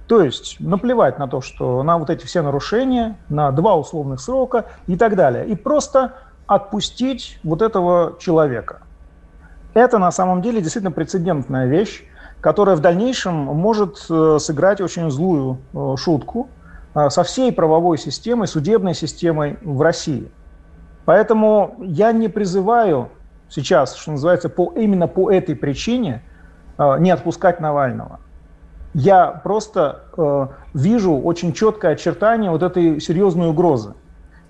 То 0.09 0.23
есть 0.23 0.57
наплевать 0.59 1.19
на 1.19 1.29
то, 1.29 1.43
что 1.43 1.83
на 1.83 1.99
вот 1.99 2.09
эти 2.09 2.25
все 2.25 2.41
нарушения, 2.41 3.19
на 3.29 3.53
два 3.53 3.77
условных 3.77 4.21
срока 4.21 4.65
и 4.87 4.97
так 4.97 5.15
далее. 5.17 5.47
И 5.47 5.55
просто 5.55 6.15
отпустить 6.47 7.39
вот 7.45 7.61
этого 7.61 8.17
человека. 8.19 8.81
Это 9.75 9.99
на 9.99 10.11
самом 10.11 10.41
деле 10.41 10.63
действительно 10.63 10.93
прецедентная 10.93 11.67
вещь, 11.67 12.05
которая 12.41 12.75
в 12.75 12.81
дальнейшем 12.81 13.35
может 13.35 14.07
э, 14.09 14.39
сыграть 14.41 14.81
очень 14.81 15.11
злую 15.11 15.59
э, 15.75 15.97
шутку 15.99 16.49
э, 16.95 17.11
со 17.11 17.23
всей 17.23 17.53
правовой 17.53 17.99
системой, 17.99 18.49
судебной 18.49 18.95
системой 18.95 19.59
в 19.63 19.83
России. 19.83 20.31
Поэтому 21.05 21.77
я 21.81 22.13
не 22.13 22.29
призываю 22.29 23.11
сейчас, 23.51 23.95
что 23.95 24.13
называется, 24.13 24.49
по, 24.49 24.73
именно 24.75 25.07
по 25.07 25.31
этой 25.31 25.55
причине 25.55 26.23
не 27.01 27.11
отпускать 27.11 27.61
Навального. 27.61 28.21
Я 28.99 29.29
просто 29.29 30.01
э, 30.17 30.47
вижу 30.75 31.17
очень 31.17 31.53
четкое 31.53 31.93
очертание 31.93 32.51
вот 32.51 32.65
этой 32.65 33.01
серьезной 33.01 33.51
угрозы. 33.51 33.95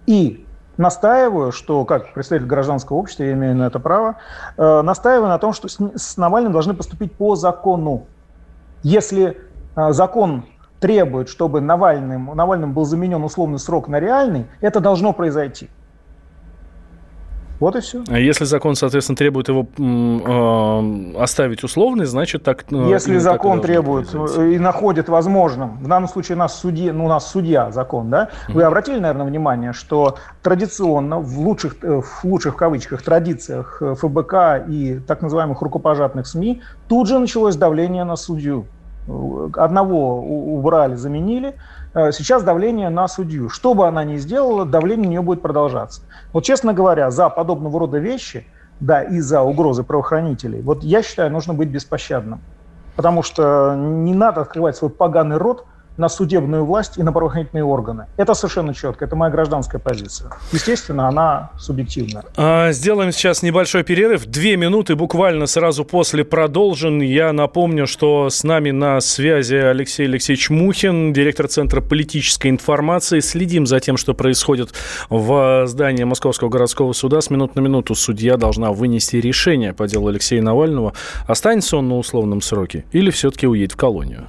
И 0.07 0.47
настаиваю, 0.79 1.53
что, 1.53 1.85
как 1.85 2.15
представитель 2.15 2.47
гражданского 2.47 2.97
общества, 2.97 3.25
я 3.25 3.33
имею 3.35 3.55
на 3.57 3.67
это 3.67 3.79
право, 3.79 4.17
э, 4.57 4.81
настаиваю 4.81 5.29
на 5.29 5.39
том, 5.39 5.53
что 5.53 5.69
с, 5.69 5.77
с 5.95 6.17
Навальным 6.17 6.53
должны 6.53 6.73
поступить 6.73 7.13
по 7.13 7.37
закону. 7.37 8.07
Если 8.83 9.37
э, 9.77 9.93
закон 9.93 10.47
требует, 10.81 11.29
чтобы 11.29 11.61
Навальным, 11.61 12.35
Навальным 12.35 12.73
был 12.73 12.87
заменен 12.87 13.23
условный 13.23 13.59
срок 13.59 13.87
на 13.87 14.01
реальный, 14.01 14.47
это 14.63 14.81
должно 14.81 15.13
произойти. 15.13 15.69
Вот 17.61 17.75
и 17.75 17.81
все. 17.81 18.05
А 18.09 18.19
если 18.19 18.45
закон, 18.45 18.77
соответственно, 18.77 19.17
требует 19.17 19.49
его 19.49 19.67
э, 19.79 21.21
оставить 21.21 21.65
условный, 21.65 22.07
значит 22.07 22.45
так. 22.45 22.65
Э, 22.71 22.87
если 22.89 23.19
закон 23.19 23.61
требует 23.61 24.09
э, 24.15 24.53
и 24.53 24.59
находит 24.59 25.09
возможным, 25.09 25.79
в 25.79 25.89
данном 25.89 26.09
случае 26.09 26.37
у 26.37 26.39
нас 26.39 26.59
судья, 26.61 26.93
ну 26.93 27.07
у 27.07 27.09
нас 27.09 27.31
судья 27.31 27.73
закон, 27.73 28.11
да? 28.11 28.29
Вы 28.49 28.63
обратили, 28.63 29.01
наверное, 29.01 29.27
внимание, 29.27 29.73
что 29.73 30.19
традиционно 30.43 31.19
в 31.19 31.39
лучших, 31.41 31.77
э, 31.83 32.01
в 32.01 32.25
лучших 32.25 32.55
в 32.55 32.57
кавычках 32.57 33.03
традициях 33.03 33.83
ФБК 33.83 34.69
и 34.69 35.01
так 35.07 35.23
называемых 35.23 35.61
рукопожатных 35.61 36.27
СМИ 36.27 36.63
тут 36.87 37.09
же 37.09 37.19
началось 37.19 37.57
давление 37.57 38.05
на 38.05 38.17
судью. 38.17 38.67
Одного 39.55 40.21
убрали, 40.21 40.95
заменили, 40.95 41.49
Э, 41.49 41.55
сейчас 41.95 42.43
давление 42.43 42.89
на 42.91 43.09
судью. 43.09 43.49
Что 43.49 43.75
бы 43.75 43.87
она 43.87 44.05
ни 44.05 44.17
сделала, 44.17 44.65
давление 44.65 45.07
на 45.07 45.11
нее 45.11 45.23
будет 45.23 45.43
продолжаться. 45.43 46.03
Вот, 46.33 46.45
честно 46.45 46.73
говоря, 46.73 47.11
за 47.11 47.29
подобного 47.29 47.81
рода 47.81 47.99
вещи, 47.99 48.47
да, 48.81 49.03
и 49.03 49.21
за 49.21 49.43
угрозы 49.43 49.83
правоохранителей, 49.83 50.63
вот 50.63 50.85
я 50.85 51.03
считаю, 51.03 51.31
нужно 51.31 51.55
быть 51.55 51.69
беспощадным. 51.69 52.41
Потому 52.95 53.23
что 53.23 53.75
не 53.77 54.15
надо 54.15 54.41
открывать 54.43 54.77
свой 54.77 54.91
поганый 54.91 55.37
рот– 55.37 55.65
на 55.99 56.09
судебную 56.09 56.65
власть 56.65 56.97
и 56.97 57.03
на 57.03 57.13
правоохранительные 57.13 57.65
органы. 57.65 58.07
Это 58.17 58.35
совершенно 58.35 58.73
четко, 58.73 59.05
это 59.05 59.17
моя 59.17 59.31
гражданская 59.31 59.81
позиция. 59.81 60.31
Естественно, 60.53 61.09
она 61.09 61.51
субъективная. 61.59 62.25
А, 62.37 62.73
сделаем 62.73 63.13
сейчас 63.13 63.43
небольшой 63.43 63.83
перерыв. 63.83 64.25
Две 64.27 64.57
минуты 64.57 64.95
буквально 64.95 65.47
сразу 65.47 65.85
после 65.85 66.25
продолжен. 66.25 67.03
Я 67.03 67.33
напомню, 67.33 67.87
что 67.87 68.31
с 68.31 68.45
нами 68.45 68.71
на 68.71 69.01
связи 69.01 69.57
Алексей 69.57 70.07
Алексеевич 70.07 70.51
Мухин, 70.51 71.13
директор 71.13 71.49
Центра 71.49 71.81
политической 71.81 72.49
информации. 72.49 73.19
Следим 73.21 73.67
за 73.67 73.81
тем, 73.81 73.97
что 73.97 74.15
происходит 74.15 74.73
в 75.11 75.67
здании 75.67 76.05
Московского 76.05 76.49
городского 76.49 76.93
суда. 76.93 77.21
С 77.21 77.31
минут 77.31 77.57
на 77.57 77.61
минуту 77.61 77.97
судья 77.97 78.37
должна 78.37 78.71
вынести 78.73 79.17
решение 79.17 79.73
по 79.73 79.89
делу 79.89 80.09
Алексея 80.09 80.43
Навального. 80.43 80.93
Останется 81.27 81.77
он 81.77 81.89
на 81.89 81.99
условном 81.99 82.41
сроке 82.41 82.85
или 82.93 83.11
все-таки 83.11 83.47
уедет 83.47 83.73
в 83.73 83.77
колонию? 83.77 84.29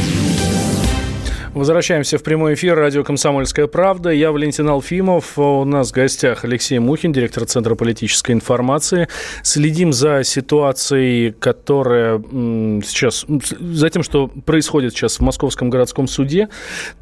Возвращаемся 1.53 2.17
в 2.17 2.23
прямой 2.23 2.53
эфир 2.53 2.75
радио 2.75 3.03
«Комсомольская 3.03 3.67
правда». 3.67 4.09
Я 4.09 4.31
Валентин 4.31 4.69
Алфимов. 4.69 5.37
У 5.37 5.65
нас 5.65 5.91
в 5.91 5.93
гостях 5.93 6.45
Алексей 6.45 6.79
Мухин, 6.79 7.11
директор 7.11 7.43
Центра 7.43 7.75
политической 7.75 8.31
информации. 8.31 9.09
Следим 9.43 9.91
за 9.91 10.23
ситуацией, 10.23 11.31
которая 11.31 12.19
сейчас... 12.85 13.25
За 13.27 13.89
тем, 13.89 14.01
что 14.01 14.27
происходит 14.27 14.93
сейчас 14.93 15.17
в 15.17 15.23
Московском 15.23 15.69
городском 15.69 16.07
суде. 16.07 16.47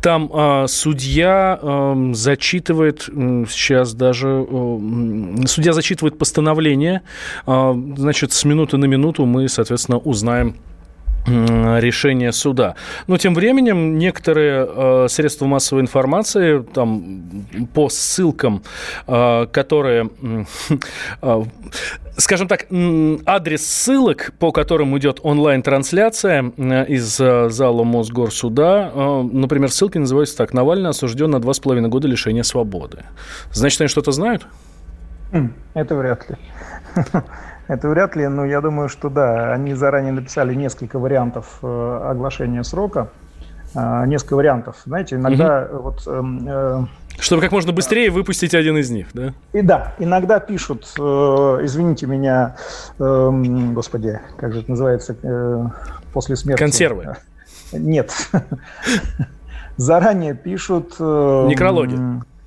Там 0.01 0.31
э, 0.33 0.65
судья 0.67 1.59
э, 1.61 2.11
зачитывает 2.13 3.01
сейчас 3.03 3.93
даже... 3.93 4.47
Э, 4.49 5.45
судья 5.45 5.73
зачитывает 5.73 6.17
постановление. 6.17 7.03
Э, 7.45 7.75
значит, 7.97 8.31
с 8.31 8.43
минуты 8.45 8.77
на 8.77 8.85
минуту 8.85 9.27
мы, 9.27 9.47
соответственно, 9.47 9.99
узнаем 9.99 10.55
решения 11.25 12.31
суда. 12.31 12.75
Но 13.07 13.17
тем 13.17 13.33
временем 13.33 13.97
некоторые 13.97 14.67
э, 14.67 15.07
средства 15.09 15.45
массовой 15.45 15.81
информации 15.81 16.59
там 16.73 17.45
по 17.73 17.89
ссылкам, 17.89 18.63
э, 19.07 19.47
которые, 19.51 20.09
э, 21.21 21.43
скажем 22.17 22.47
так, 22.47 22.67
адрес 23.25 23.65
ссылок, 23.65 24.33
по 24.39 24.51
которым 24.51 24.97
идет 24.97 25.19
онлайн-трансляция 25.23 26.51
э, 26.57 26.85
из 26.88 27.19
э, 27.19 27.49
зала 27.49 27.83
Мосгорсуда, 27.83 28.91
э, 28.93 29.21
например, 29.31 29.71
ссылки 29.71 29.97
называются 29.97 30.38
так: 30.38 30.53
Навальный 30.53 30.89
осужден 30.89 31.31
на 31.31 31.39
два 31.39 31.53
с 31.53 31.59
половиной 31.59 31.89
года 31.89 32.07
лишения 32.07 32.43
свободы. 32.43 33.03
Значит, 33.51 33.81
они 33.81 33.88
что-то 33.88 34.11
знают? 34.11 34.47
Это 35.73 35.95
вряд 35.95 36.29
ли. 36.29 36.35
Это 37.69 37.88
вряд 37.88 38.15
ли, 38.15 38.27
но 38.27 38.45
я 38.45 38.61
думаю, 38.61 38.89
что 38.89 39.09
да, 39.09 39.53
они 39.53 39.75
заранее 39.75 40.11
написали 40.11 40.55
несколько 40.55 40.97
вариантов 40.97 41.59
э, 41.61 42.01
оглашения 42.03 42.63
срока, 42.63 43.11
э, 43.75 44.05
несколько 44.07 44.33
вариантов. 44.33 44.77
Знаете, 44.85 45.17
иногда 45.17 45.69
угу. 45.71 45.83
вот... 45.83 46.07
Эм, 46.07 46.47
э, 46.47 46.85
чтобы 47.19 47.43
как 47.43 47.51
можно 47.51 47.71
быстрее 47.71 48.09
выпустить 48.09 48.55
один 48.55 48.77
из 48.77 48.89
них, 48.89 49.09
да? 49.13 49.33
И 49.53 49.61
да, 49.61 49.93
иногда 49.99 50.39
пишут, 50.39 50.91
э, 50.97 51.01
извините 51.01 52.07
меня, 52.07 52.55
э, 52.97 53.31
господи, 53.73 54.19
как 54.38 54.53
же 54.53 54.61
это 54.61 54.71
называется, 54.71 55.15
после 56.11 56.38
смерти. 56.38 56.59
Консервы. 56.59 57.17
Нет. 57.71 58.11
Заранее 59.77 60.33
пишут... 60.33 60.95
Э, 60.99 61.45
Некрологи. 61.47 61.95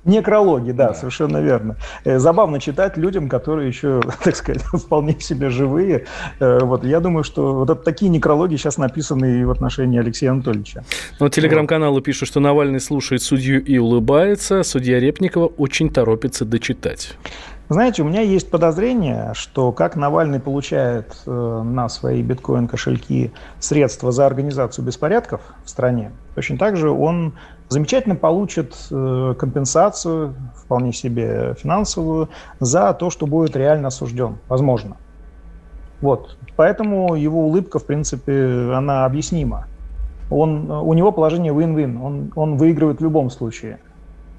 Некрологи, 0.05 0.71
да, 0.71 0.89
да, 0.89 0.93
совершенно 0.93 1.37
верно. 1.37 1.77
Э, 2.03 2.19
забавно 2.19 2.59
читать 2.59 2.97
людям, 2.97 3.29
которые 3.29 3.69
еще, 3.69 4.01
так 4.23 4.35
сказать, 4.35 4.61
вполне 4.73 5.17
себе 5.19 5.49
живые. 5.49 6.05
Э, 6.39 6.59
вот 6.61 6.83
я 6.83 6.99
думаю, 6.99 7.23
что 7.23 7.53
вот 7.53 7.69
это, 7.69 7.81
такие 7.81 8.09
некрологи 8.09 8.57
сейчас 8.57 8.77
написаны 8.77 9.41
и 9.41 9.45
в 9.45 9.51
отношении 9.51 9.99
Алексея 9.99 10.31
Анатольевича. 10.31 10.83
Ну, 11.19 11.29
телеграм-каналы 11.29 11.95
вот. 11.95 12.03
пишут, 12.03 12.27
что 12.27 12.39
Навальный 12.39 12.81
слушает 12.81 13.21
судью 13.21 13.63
и 13.63 13.77
улыбается, 13.77 14.63
судья 14.63 14.99
Репникова 14.99 15.47
очень 15.47 15.89
торопится 15.89 16.43
дочитать. 16.43 17.15
Знаете, 17.69 18.03
у 18.03 18.05
меня 18.05 18.21
есть 18.21 18.51
подозрение, 18.51 19.31
что 19.35 19.71
как 19.71 19.95
Навальный 19.95 20.39
получает 20.39 21.15
э, 21.25 21.61
на 21.65 21.87
свои 21.87 22.21
биткоин-кошельки 22.21 23.31
средства 23.59 24.11
за 24.11 24.25
организацию 24.25 24.85
беспорядков 24.85 25.41
в 25.63 25.69
стране, 25.69 26.11
точно 26.35 26.57
так 26.57 26.75
же 26.75 26.89
он 26.89 27.33
замечательно 27.73 28.15
получит 28.15 28.75
э, 28.91 29.35
компенсацию, 29.37 30.35
вполне 30.55 30.93
себе 30.93 31.55
финансовую, 31.59 32.29
за 32.59 32.93
то, 32.93 33.09
что 33.09 33.27
будет 33.27 33.55
реально 33.55 33.87
осужден, 33.89 34.37
возможно. 34.47 34.95
Вот. 36.01 36.37
Поэтому 36.55 37.15
его 37.15 37.47
улыбка, 37.47 37.79
в 37.79 37.85
принципе, 37.85 38.71
она 38.73 39.05
объяснима. 39.05 39.65
Он, 40.29 40.69
у 40.69 40.93
него 40.93 41.11
положение 41.11 41.53
win-win, 41.53 42.01
он, 42.01 42.31
он 42.35 42.57
выигрывает 42.57 42.99
в 42.99 43.03
любом 43.03 43.29
случае. 43.29 43.79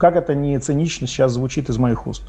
Как 0.05 0.17
это 0.17 0.35
не 0.35 0.59
цинично 0.59 1.07
сейчас 1.07 1.33
звучит 1.33 1.71
из 1.71 1.79
моих 1.79 2.07
уст. 2.07 2.23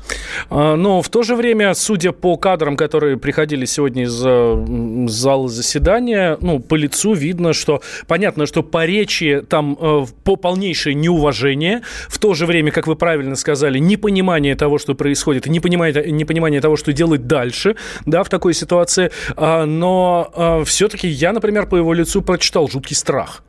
А, 0.50 0.78
но 0.78 1.02
в 1.02 1.10
то 1.10 1.24
же 1.24 1.36
время, 1.36 1.74
судя 1.74 2.14
по 2.14 2.38
кадрам, 2.38 2.78
которые 2.78 3.18
приходили 3.18 3.66
сегодня 3.66 4.04
из 4.04 4.24
э, 4.26 5.08
зала 5.10 5.50
заседания, 5.50 6.38
ну, 6.40 6.62
по 6.62 6.76
лицу 6.76 7.14
видно, 7.14 7.52
что 7.52 7.82
понятно, 8.08 8.46
что 8.46 8.64
по 8.64 8.86
речи 8.86 9.44
там 9.50 9.78
э, 9.78 10.06
по 10.24 10.38
полнейшее 10.38 10.94
неуважение, 10.94 11.82
в 12.08 12.18
то 12.18 12.34
же 12.34 12.46
время, 12.46 12.72
как 12.72 12.88
вы 12.88 12.96
правильно 12.96 13.36
сказали, 13.36 13.78
непонимание 13.78 14.56
того, 14.56 14.78
что 14.78 14.96
происходит, 14.96 15.46
непонимание, 15.48 16.10
непонимание 16.12 16.62
того, 16.62 16.78
что 16.78 16.94
делать 16.94 17.28
дальше, 17.28 17.76
да, 18.06 18.24
в 18.24 18.30
такой 18.30 18.54
ситуации, 18.54 19.12
а, 19.36 19.66
но 19.66 20.32
а, 20.34 20.64
все-таки 20.64 21.10
я, 21.10 21.34
например, 21.34 21.66
по 21.66 21.76
его 21.76 21.94
лицу 21.94 22.22
прочитал 22.22 22.70
жуткий 22.70 22.96
страх. 22.96 23.44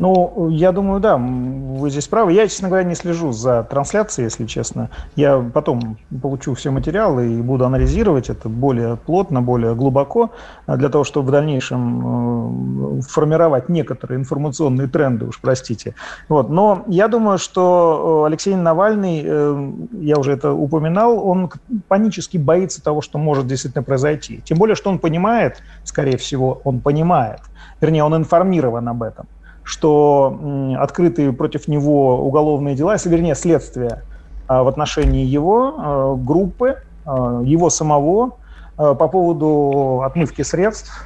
Ну, 0.00 0.48
я 0.48 0.72
думаю, 0.72 0.98
да, 0.98 1.18
вы 1.18 1.90
здесь 1.90 2.08
правы. 2.08 2.32
Я, 2.32 2.48
честно 2.48 2.68
говоря, 2.68 2.84
не 2.84 2.94
слежу 2.94 3.32
за 3.32 3.64
трансляцией, 3.64 4.24
если 4.24 4.46
честно. 4.46 4.88
Я 5.14 5.38
потом 5.52 5.98
получу 6.22 6.54
все 6.54 6.70
материалы 6.70 7.34
и 7.34 7.42
буду 7.42 7.66
анализировать 7.66 8.30
это 8.30 8.48
более 8.48 8.96
плотно, 8.96 9.42
более 9.42 9.74
глубоко, 9.74 10.30
а, 10.64 10.78
для 10.78 10.88
того, 10.88 11.04
чтобы 11.04 11.28
в 11.28 11.30
дальнейшем 11.32 12.98
э, 12.98 13.02
формировать 13.02 13.68
некоторые 13.68 14.18
информационные 14.18 14.88
тренды, 14.88 15.26
уж 15.26 15.38
простите. 15.38 15.94
Вот. 16.30 16.48
Но 16.48 16.82
я 16.86 17.06
думаю, 17.06 17.36
что 17.36 18.22
э, 18.24 18.26
Алексей 18.28 18.54
Навальный, 18.54 19.22
э, 19.22 19.72
я 20.00 20.16
уже 20.16 20.32
это 20.32 20.54
упоминал, 20.54 21.28
он 21.28 21.50
панически 21.88 22.38
боится 22.38 22.82
того, 22.82 23.02
что 23.02 23.18
может 23.18 23.46
действительно 23.46 23.82
произойти. 23.82 24.40
Тем 24.46 24.56
более, 24.56 24.76
что 24.76 24.88
он 24.88 24.98
понимает, 24.98 25.62
скорее 25.84 26.16
всего, 26.16 26.62
он 26.64 26.80
понимает, 26.80 27.40
вернее, 27.82 28.02
он 28.02 28.16
информирован 28.16 28.88
об 28.88 29.02
этом– 29.02 29.26
что 29.70 30.36
открытые 30.78 31.32
против 31.32 31.68
него 31.68 32.26
уголовные 32.26 32.74
дела, 32.74 32.94
если 32.94 33.08
вернее 33.08 33.36
следствие 33.36 34.02
а, 34.48 34.64
в 34.64 34.68
отношении 34.68 35.24
его 35.24 35.74
а, 35.78 36.14
группы, 36.16 36.78
а, 37.06 37.40
его 37.44 37.70
самого 37.70 38.32
по 38.76 39.08
поводу 39.08 40.00
отмывки 40.04 40.40
средств, 40.40 41.04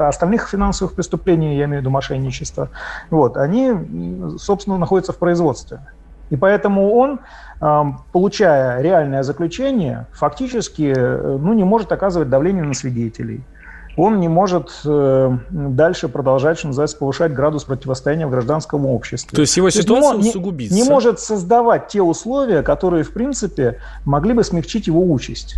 остальных 0.00 0.48
финансовых 0.48 0.94
преступлений, 0.94 1.56
я 1.56 1.66
имею 1.66 1.78
в 1.78 1.80
виду 1.82 1.90
мошенничество, 1.90 2.68
вот, 3.10 3.36
они, 3.36 3.72
собственно, 4.38 4.76
находятся 4.76 5.12
в 5.12 5.18
производстве. 5.18 5.78
И 6.30 6.36
поэтому 6.36 6.92
он, 6.96 7.20
получая 8.12 8.82
реальное 8.82 9.22
заключение, 9.22 10.08
фактически 10.12 10.92
ну, 10.92 11.52
не 11.52 11.62
может 11.62 11.92
оказывать 11.92 12.28
давление 12.28 12.64
на 12.64 12.74
свидетелей– 12.74 13.44
он 14.00 14.18
не 14.18 14.28
может 14.28 14.70
э, 14.84 15.36
дальше 15.50 16.08
продолжать, 16.08 16.58
что 16.58 16.68
называется, 16.68 16.96
повышать 16.96 17.34
градус 17.34 17.64
противостояния 17.64 18.26
в 18.26 18.30
гражданском 18.30 18.86
обществе. 18.86 19.36
То 19.36 19.42
есть 19.42 19.56
его 19.56 19.68
ситуация 19.68 20.16
есть, 20.16 20.30
усугубится? 20.30 20.74
Не, 20.74 20.82
не 20.82 20.88
может 20.88 21.20
создавать 21.20 21.88
те 21.88 22.00
условия, 22.00 22.62
которые, 22.62 23.04
в 23.04 23.12
принципе, 23.12 23.80
могли 24.04 24.32
бы 24.32 24.42
смягчить 24.42 24.86
его 24.86 25.02
участь. 25.02 25.56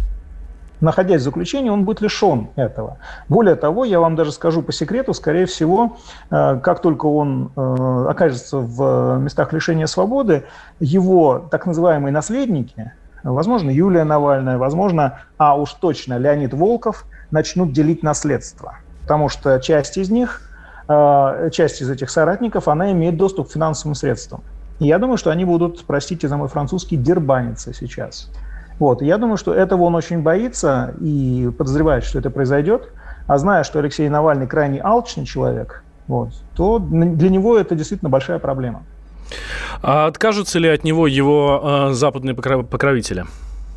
Находясь 0.81 1.21
в 1.21 1.25
заключении, 1.25 1.71
он 1.71 1.85
будет 1.85 2.01
лишен 2.01 2.49
этого. 2.57 2.99
Более 3.29 3.55
того, 3.55 3.85
я 3.85 4.01
вам 4.01 4.17
даже 4.17 4.33
скажу 4.33 4.63
по 4.63 4.73
секрету, 4.73 5.15
скорее 5.15 5.47
всего, 5.47 5.97
э, 6.31 6.59
как 6.61 6.83
только 6.83 7.07
он 7.07 7.53
э, 7.55 8.07
окажется 8.09 8.59
в 8.59 9.19
местах 9.21 9.53
лишения 9.53 9.87
свободы, 9.87 10.45
его 10.81 11.47
так 11.49 11.67
называемые 11.67 12.13
наследники, 12.13 12.93
возможно, 13.23 13.71
Юлия 13.71 14.03
Навальная, 14.03 14.59
возможно, 14.59 15.21
а 15.39 15.57
уж 15.57 15.73
точно 15.75 16.19
Леонид 16.19 16.53
Волков– 16.55 17.05
начнут 17.33 17.73
делить 17.73 18.03
наследство. 18.03 18.77
Потому 19.03 19.29
что 19.29 19.59
часть 19.59 19.97
из 19.97 20.11
них, 20.11 20.41
э, 20.89 21.51
часть 21.53 21.83
из 21.83 21.91
этих 21.91 22.11
соратников, 22.11 22.69
она 22.69 22.93
имеет 22.93 23.17
доступ 23.17 23.49
к 23.49 23.53
финансовым 23.53 23.95
средствам. 23.97 24.43
И 24.79 24.87
я 24.87 24.99
думаю, 24.99 25.17
что 25.17 25.31
они 25.31 25.45
будут, 25.45 25.85
простите 25.85 26.29
за 26.29 26.37
мой 26.37 26.49
французский, 26.49 26.97
дербаниться 26.97 27.73
сейчас. 27.75 28.31
Вот. 28.79 29.03
Я 29.03 29.19
думаю, 29.19 29.37
что 29.37 29.55
этого 29.55 29.83
он 29.83 29.95
очень 29.95 30.23
боится 30.23 30.95
и 31.01 31.51
подозревает, 31.57 32.05
что 32.05 32.19
это 32.19 32.31
произойдет. 32.31 32.89
А 33.27 33.39
зная, 33.39 33.65
что 33.65 33.79
Алексей 33.79 34.09
Навальный 34.09 34.47
крайне 34.47 34.81
алчный 34.81 35.25
человек, 35.25 35.85
вот, 36.09 36.31
то 36.57 36.81
для 36.81 37.29
него 37.29 37.57
это 37.57 37.77
действительно 37.77 38.11
большая 38.11 38.41
проблема. 38.41 38.83
А 39.83 40.07
откажутся 40.07 40.59
ли 40.59 40.69
от 40.69 40.85
него 40.85 41.07
его 41.07 41.89
э, 41.91 41.93
западные 41.93 42.35
покровители? 42.35 43.25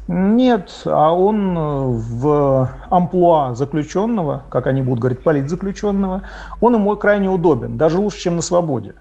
Нет, 0.08 0.84
а 0.86 1.14
он 1.14 1.58
э, 1.58 1.88
в 1.88 2.70
амплуа 2.92 3.56
заключенного, 3.56 4.44
как 4.50 4.68
они 4.68 4.84
будут 4.84 5.00
говорить, 5.00 5.24
политзаключенного, 5.24 6.24
он 6.62 6.76
ему 6.76 6.96
крайне 6.96 7.28
удобен, 7.28 7.78
даже 7.78 7.98
лучше, 7.98 8.20
чем 8.20 8.36
на 8.36 8.44
свободе. 8.44 8.94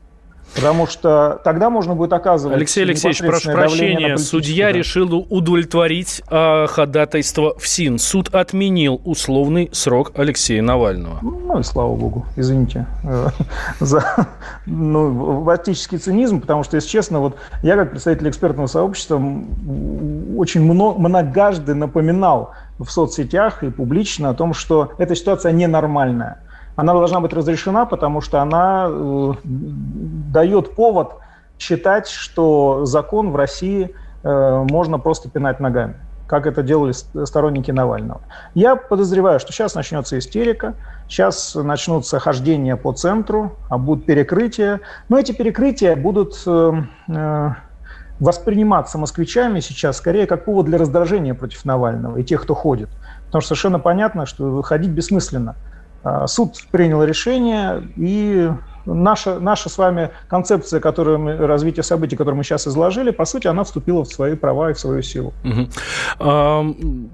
Потому 0.54 0.86
что 0.86 1.40
тогда 1.42 1.70
можно 1.70 1.94
будет 1.94 2.12
оказывать... 2.12 2.56
Алексей 2.56 2.84
Алексеевич, 2.84 3.18
прошу 3.18 3.52
прощения, 3.52 4.16
судья 4.18 4.66
да. 4.66 4.72
решил 4.72 5.26
удовлетворить 5.28 6.22
э, 6.30 6.66
ходатайство 6.68 7.58
в 7.58 7.66
СИН. 7.66 7.98
Суд 7.98 8.34
отменил 8.34 9.00
условный 9.04 9.68
срок 9.72 10.12
Алексея 10.16 10.62
Навального. 10.62 11.18
Ну 11.22 11.58
и 11.58 11.62
слава 11.62 11.94
богу, 11.96 12.26
извините 12.36 12.86
э, 13.02 13.28
за 13.80 14.28
ну, 14.66 15.40
ватический 15.42 15.98
цинизм, 15.98 16.40
потому 16.40 16.62
что, 16.62 16.76
если 16.76 16.88
честно, 16.88 17.20
вот 17.20 17.36
я 17.62 17.76
как 17.76 17.90
представитель 17.90 18.28
экспертного 18.28 18.66
сообщества 18.66 19.16
очень 20.36 20.62
много, 20.62 20.98
многожды 20.98 21.74
напоминал 21.74 22.52
в 22.78 22.88
соцсетях 22.90 23.62
и 23.62 23.70
публично 23.70 24.30
о 24.30 24.34
том, 24.34 24.54
что 24.54 24.92
эта 24.98 25.14
ситуация 25.14 25.52
ненормальная 25.52 26.43
она 26.76 26.92
должна 26.92 27.20
быть 27.20 27.32
разрешена, 27.32 27.86
потому 27.86 28.20
что 28.20 28.40
она 28.40 28.86
э, 28.88 29.32
дает 29.44 30.74
повод 30.74 31.14
считать, 31.58 32.08
что 32.08 32.84
закон 32.84 33.30
в 33.30 33.36
России 33.36 33.94
э, 34.22 34.66
можно 34.70 34.98
просто 34.98 35.30
пинать 35.30 35.60
ногами, 35.60 35.96
как 36.26 36.46
это 36.46 36.62
делали 36.62 36.92
сторонники 37.24 37.70
Навального. 37.70 38.20
Я 38.54 38.76
подозреваю, 38.76 39.38
что 39.38 39.52
сейчас 39.52 39.74
начнется 39.74 40.18
истерика, 40.18 40.74
сейчас 41.08 41.54
начнутся 41.54 42.18
хождения 42.18 42.76
по 42.76 42.92
центру, 42.92 43.56
а 43.68 43.78
будут 43.78 44.06
перекрытия. 44.06 44.80
Но 45.08 45.18
эти 45.18 45.32
перекрытия 45.32 45.94
будут 45.94 46.34
э, 46.46 46.72
э, 47.08 47.50
восприниматься 48.18 48.98
москвичами 48.98 49.60
сейчас 49.60 49.98
скорее 49.98 50.26
как 50.26 50.44
повод 50.44 50.66
для 50.66 50.78
раздражения 50.78 51.34
против 51.34 51.64
Навального 51.64 52.16
и 52.16 52.24
тех, 52.24 52.42
кто 52.42 52.54
ходит. 52.54 52.88
Потому 53.26 53.42
что 53.42 53.48
совершенно 53.48 53.78
понятно, 53.78 54.26
что 54.26 54.62
ходить 54.62 54.90
бессмысленно. 54.90 55.56
А, 56.04 56.26
суд 56.26 56.56
принял 56.70 57.02
решение, 57.02 57.82
и 57.96 58.50
наша, 58.84 59.40
наша 59.40 59.68
с 59.68 59.78
вами 59.78 60.10
концепция 60.28 60.80
которую 60.80 61.18
мы, 61.18 61.36
развития 61.36 61.82
событий, 61.82 62.16
которую 62.16 62.36
мы 62.36 62.44
сейчас 62.44 62.66
изложили, 62.66 63.10
по 63.10 63.24
сути, 63.24 63.46
она 63.46 63.64
вступила 63.64 64.04
в 64.04 64.08
свои 64.08 64.36
права 64.36 64.70
и 64.70 64.74
в 64.74 64.78
свою 64.78 65.02
силу. 65.02 65.32
Угу. 65.44 67.10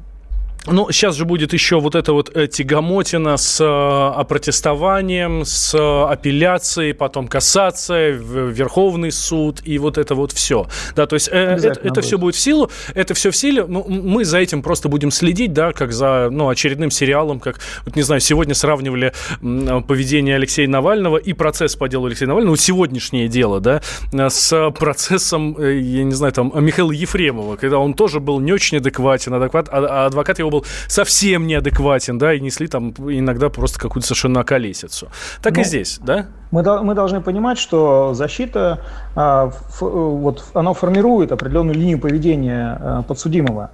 Ну, 0.66 0.90
сейчас 0.90 1.16
же 1.16 1.25
будет 1.25 1.53
еще 1.53 1.81
вот 1.81 1.94
эта 1.94 2.12
вот 2.12 2.37
э, 2.37 2.46
тягомотина 2.46 3.37
с 3.37 3.61
э, 3.61 4.20
опротестованием, 4.20 5.44
с 5.44 5.75
э, 5.75 6.12
апелляцией, 6.12 6.92
потом 6.92 7.29
кассация, 7.29 8.11
Верховный 8.11 9.11
суд 9.11 9.61
и 9.64 9.79
вот 9.79 9.96
это 9.96 10.14
вот 10.14 10.33
все. 10.33 10.66
Да, 10.94 11.07
то 11.07 11.14
есть 11.14 11.29
это, 11.29 11.81
это 11.83 12.03
все 12.03 12.18
будет 12.18 12.35
в 12.35 12.38
силу, 12.38 12.70
это 12.94 13.14
все 13.14 13.31
в 13.31 13.37
силе. 13.37 13.64
Ну, 13.66 13.87
мы 13.88 14.25
за 14.25 14.38
этим 14.38 14.62
просто 14.62 14.88
будем 14.88 15.11
следить, 15.11 15.55
да, 15.55 15.73
как 15.73 15.92
за 15.92 16.29
ну, 16.31 16.49
очередным 16.51 16.90
сериалом, 16.90 17.40
как, 17.40 17.61
вот 17.87 17.96
не 17.96 18.03
знаю, 18.03 18.20
сегодня 18.20 18.55
сравнивали 18.55 19.14
поведение 19.40 20.37
Алексея 20.37 20.68
Навального 20.68 21.16
и 21.16 21.33
процесс 21.33 21.75
по 21.75 21.88
делу 21.88 22.07
Алексея 22.07 22.29
Навального, 22.29 22.53
ну, 22.53 22.57
сегодняшнее 22.57 23.29
дело, 23.29 23.61
да, 23.61 23.81
с 24.12 24.70
процессом, 24.73 25.57
я 25.59 26.05
не 26.05 26.12
знаю, 26.12 26.33
там, 26.33 26.53
Михаила 26.55 26.92
Ефремова, 26.92 27.57
когда 27.57 27.79
он 27.79 27.94
тоже 27.94 28.20
был 28.20 28.40
не 28.40 28.53
очень 28.53 28.79
адекватен, 28.79 29.33
адекват, 29.35 29.68
а, 29.70 30.05
а 30.05 30.07
адвокат 30.07 30.38
его 30.38 30.50
был 30.51 30.65
совсем 30.89 31.47
неадекватен, 31.47 32.19
да, 32.19 32.35
и 32.35 32.41
несли 32.41 32.67
там 32.67 32.91
иногда 32.91 33.49
просто 33.49 33.79
какую-то 33.79 34.07
совершенно 34.07 34.41
околесицу. 34.41 35.09
Так 35.43 35.57
ну, 35.57 35.63
и 35.63 35.65
здесь, 35.65 35.99
да? 36.03 36.27
Мы, 36.51 36.63
мы 36.83 36.95
должны 36.95 37.21
понимать, 37.21 37.59
что 37.59 38.13
защита, 38.15 38.81
а, 39.15 39.49
ф, 39.49 39.81
вот, 39.81 40.45
она 40.55 40.73
формирует 40.75 41.33
определенную 41.33 41.77
линию 41.77 41.99
поведения 41.99 42.79
а, 42.81 43.03
подсудимого. 43.03 43.71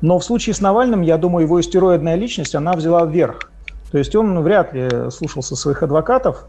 Но 0.00 0.18
в 0.18 0.24
случае 0.24 0.54
с 0.54 0.60
Навальным, 0.60 1.00
я 1.02 1.16
думаю, 1.16 1.46
его 1.46 1.60
истероидная 1.60 2.16
личность, 2.16 2.54
она 2.54 2.72
взяла 2.72 3.06
вверх. 3.06 3.50
То 3.90 3.98
есть 3.98 4.14
он 4.14 4.40
вряд 4.42 4.74
ли 4.74 5.10
слушался 5.10 5.56
своих 5.56 5.82
адвокатов 5.82 6.44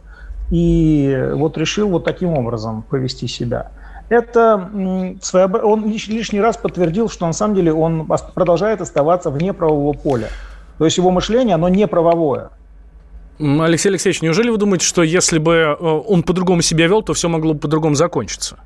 и 0.52 1.30
вот 1.34 1.58
решил 1.58 1.90
вот 1.90 2.04
таким 2.04 2.30
образом 2.30 2.82
повести 2.84 3.28
себя 3.28 3.72
это 4.10 4.70
своеоб... 5.22 5.64
он 5.64 5.90
лишний 5.90 6.40
раз 6.40 6.58
подтвердил, 6.58 7.10
что 7.10 7.26
на 7.26 7.34
самом 7.34 7.56
деле 7.56 7.74
он 7.74 8.08
продолжает 8.34 8.82
оставаться 8.82 9.30
вне 9.30 9.54
правового 9.54 9.94
поля. 9.94 10.30
То 10.78 10.86
есть 10.86 10.98
его 10.98 11.12
мышление, 11.12 11.56
оно 11.56 11.70
не 11.70 11.88
правовое. 11.88 12.50
Алексей 13.40 13.90
Алексеевич, 13.90 14.22
неужели 14.22 14.50
вы 14.50 14.58
думаете, 14.58 14.86
что 14.86 15.04
если 15.04 15.38
бы 15.38 15.54
э, 15.54 15.74
он 15.76 16.24
по-другому 16.24 16.62
себя 16.62 16.88
вел, 16.88 17.04
то 17.04 17.14
все 17.14 17.30
могло 17.30 17.54
бы 17.54 17.60
по-другому 17.60 17.96
закончиться? 17.96 18.58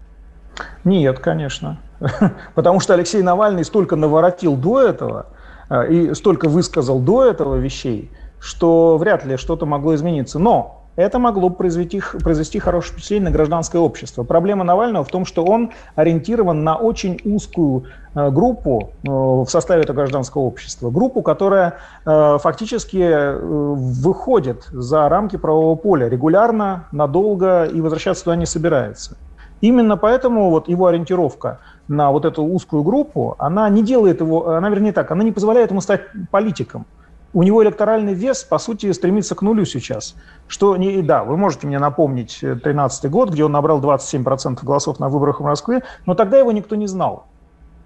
Нет, 0.85 1.19
конечно. 1.19 1.79
Потому 2.55 2.79
что 2.79 2.93
Алексей 2.93 3.21
Навальный 3.21 3.65
столько 3.65 3.95
наворотил 3.97 4.55
до 4.55 4.81
этого 4.81 5.25
э, 5.69 5.91
и 5.91 6.13
столько 6.13 6.47
высказал 6.47 6.99
до 6.99 7.25
этого 7.25 7.55
вещей, 7.55 8.11
что 8.39 8.97
вряд 8.97 9.25
ли 9.25 9.35
что-то 9.35 9.65
могло 9.65 9.93
измениться. 9.95 10.39
Но 10.39 10.80
это 10.95 11.19
могло 11.19 11.49
произвести, 11.49 12.01
произвести 12.21 12.59
хорошее 12.59 12.93
впечатление 12.93 13.29
на 13.29 13.31
гражданское 13.31 13.79
общество. 13.79 14.23
Проблема 14.23 14.63
Навального 14.63 15.03
в 15.03 15.07
том, 15.07 15.25
что 15.25 15.45
он 15.45 15.71
ориентирован 15.95 16.63
на 16.63 16.75
очень 16.75 17.19
узкую 17.23 17.85
э, 18.13 18.29
группу 18.29 18.91
э, 19.03 19.09
в 19.09 19.47
составе 19.47 19.83
этого 19.83 19.95
гражданского 19.95 20.41
общества. 20.41 20.89
Группу, 20.89 21.21
которая 21.21 21.75
э, 22.05 22.37
фактически 22.41 23.35
выходит 23.41 24.65
за 24.71 25.07
рамки 25.07 25.37
правового 25.37 25.75
поля 25.75 26.09
регулярно, 26.09 26.87
надолго 26.91 27.63
и 27.65 27.79
возвращаться 27.79 28.25
туда 28.25 28.35
не 28.35 28.45
собирается. 28.45 29.17
Именно 29.61 29.95
поэтому 29.95 30.49
вот 30.49 30.67
его 30.67 30.87
ориентировка 30.87 31.59
на 31.87 32.11
вот 32.11 32.25
эту 32.25 32.43
узкую 32.43 32.83
группу, 32.83 33.35
она 33.37 33.69
не 33.69 33.83
делает 33.83 34.19
его, 34.19 34.49
она 34.49 34.69
вернее 34.69 34.91
так, 34.91 35.11
она 35.11 35.23
не 35.23 35.31
позволяет 35.31 35.69
ему 35.69 35.81
стать 35.81 36.01
политиком 36.31 36.85
у 37.33 37.43
него 37.43 37.63
электоральный 37.63 38.13
вес, 38.13 38.43
по 38.43 38.57
сути, 38.59 38.91
стремится 38.91 39.35
к 39.35 39.41
нулю 39.41 39.65
сейчас. 39.65 40.15
Что, 40.47 40.75
не, 40.75 41.01
да, 41.01 41.23
вы 41.23 41.37
можете 41.37 41.67
мне 41.67 41.79
напомнить 41.79 42.39
2013 42.41 43.09
год, 43.09 43.29
где 43.29 43.45
он 43.45 43.51
набрал 43.51 43.79
27% 43.79 44.59
голосов 44.63 44.99
на 44.99 45.09
выборах 45.09 45.39
в 45.39 45.43
Москве, 45.43 45.83
но 46.05 46.13
тогда 46.13 46.37
его 46.37 46.51
никто 46.51 46.75
не 46.75 46.87
знал. 46.87 47.25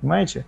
Понимаете? 0.01 0.45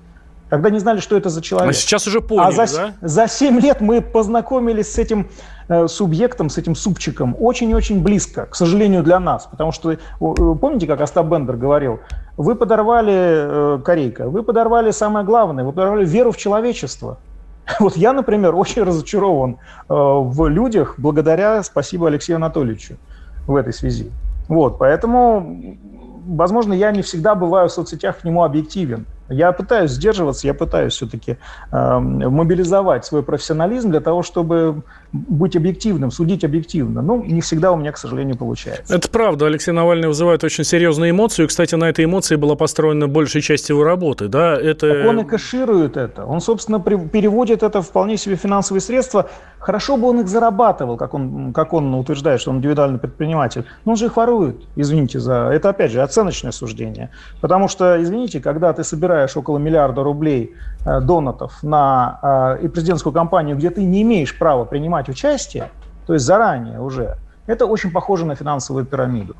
Тогда 0.49 0.69
не 0.69 0.79
знали, 0.79 0.99
что 0.99 1.17
это 1.17 1.29
за 1.29 1.41
человек. 1.41 1.69
А 1.69 1.73
сейчас 1.73 2.07
уже 2.07 2.21
поняли, 2.21 2.59
а 2.59 2.65
за, 2.65 2.77
да? 2.77 2.93
за 3.01 3.27
7 3.27 3.59
лет 3.59 3.81
мы 3.81 4.01
познакомились 4.01 4.93
с 4.93 4.97
этим 4.97 5.27
э, 5.67 5.87
субъектом, 5.87 6.49
с 6.49 6.57
этим 6.57 6.73
супчиком 6.73 7.35
очень 7.37 7.69
и 7.69 7.75
очень 7.75 8.01
близко, 8.01 8.45
к 8.45 8.55
сожалению, 8.55 9.03
для 9.03 9.19
нас. 9.19 9.45
Потому 9.51 9.73
что, 9.73 9.91
э, 9.91 9.97
помните, 10.19 10.87
как 10.87 11.01
Остап 11.01 11.25
Бендер 11.25 11.57
говорил, 11.57 11.99
вы 12.37 12.55
подорвали, 12.55 13.13
э, 13.13 13.79
Корейка, 13.83 14.29
вы 14.29 14.41
подорвали 14.41 14.91
самое 14.91 15.25
главное, 15.25 15.65
вы 15.65 15.73
подорвали 15.73 16.05
веру 16.05 16.31
в 16.31 16.37
человечество. 16.37 17.17
Вот 17.79 17.97
я, 17.97 18.13
например, 18.13 18.55
очень 18.55 18.83
разочарован 18.83 19.53
э, 19.53 19.57
в 19.89 20.47
людях 20.47 20.95
благодаря, 20.97 21.63
спасибо 21.63 22.07
Алексею 22.07 22.37
Анатольевичу 22.37 22.97
в 23.45 23.55
этой 23.55 23.73
связи. 23.73 24.11
Вот, 24.47 24.77
поэтому, 24.77 25.77
возможно, 26.27 26.73
я 26.73 26.91
не 26.91 27.01
всегда 27.01 27.35
бываю 27.35 27.67
в 27.67 27.71
соцсетях 27.71 28.19
к 28.19 28.23
нему 28.23 28.43
объективен. 28.43 29.05
Я 29.29 29.51
пытаюсь 29.51 29.91
сдерживаться, 29.91 30.47
я 30.47 30.53
пытаюсь 30.53 30.93
все-таки 30.93 31.37
э, 31.71 31.99
мобилизовать 31.99 33.05
свой 33.05 33.23
профессионализм 33.23 33.91
для 33.91 33.99
того, 33.99 34.23
чтобы 34.23 34.83
быть 35.13 35.55
объективным, 35.55 36.11
судить 36.11 36.43
объективно. 36.43 37.01
Ну, 37.01 37.23
не 37.23 37.41
всегда 37.41 37.71
у 37.71 37.77
меня, 37.77 37.91
к 37.91 37.97
сожалению, 37.97 38.37
получается. 38.37 38.95
Это 38.95 39.09
правда. 39.09 39.45
Алексей 39.45 39.71
Навальный 39.71 40.07
вызывает 40.07 40.43
очень 40.43 40.63
серьезные 40.63 41.11
эмоции. 41.11 41.43
И, 41.43 41.47
кстати, 41.47 41.75
на 41.75 41.85
этой 41.85 42.05
эмоции 42.05 42.35
была 42.35 42.55
построена 42.55 43.07
большая 43.07 43.41
часть 43.41 43.69
его 43.69 43.83
работы. 43.83 44.27
Да? 44.27 44.55
Это... 44.55 44.93
Так 44.93 45.07
он 45.07 45.19
и 45.19 45.23
кэширует 45.23 45.97
это. 45.97 46.25
Он, 46.25 46.41
собственно, 46.41 46.79
переводит 46.79 47.63
это 47.63 47.81
вполне 47.81 48.17
себе 48.17 48.35
финансовые 48.35 48.81
средства. 48.81 49.29
Хорошо 49.59 49.97
бы 49.97 50.07
он 50.07 50.21
их 50.21 50.27
зарабатывал, 50.27 50.97
как 50.97 51.13
он, 51.13 51.53
как 51.53 51.73
он 51.73 51.93
утверждает, 51.95 52.41
что 52.41 52.51
он 52.51 52.57
индивидуальный 52.57 52.99
предприниматель. 52.99 53.65
Но 53.85 53.91
он 53.91 53.97
же 53.97 54.05
их 54.05 54.17
ворует, 54.17 54.57
извините 54.75 55.19
за... 55.19 55.49
Это, 55.51 55.69
опять 55.69 55.91
же, 55.91 56.01
оценочное 56.01 56.51
суждение. 56.51 57.09
Потому 57.41 57.67
что, 57.67 58.01
извините, 58.01 58.39
когда 58.39 58.73
ты 58.73 58.83
собираешь 58.83 59.35
около 59.35 59.57
миллиарда 59.57 60.03
рублей 60.03 60.53
э, 60.85 61.01
донатов 61.01 61.63
на 61.63 62.57
э, 62.61 62.69
президентскую 62.69 63.13
кампанию, 63.13 63.57
где 63.57 63.69
ты 63.69 63.83
не 63.83 64.01
имеешь 64.03 64.37
права 64.37 64.65
принимать 64.65 64.96
принимать 64.97 65.09
участие, 65.09 65.69
то 66.05 66.13
есть 66.13 66.25
заранее 66.25 66.79
уже, 66.79 67.17
это 67.47 67.65
очень 67.65 67.91
похоже 67.91 68.25
на 68.25 68.35
финансовую 68.35 68.85
пирамиду. 68.85 69.35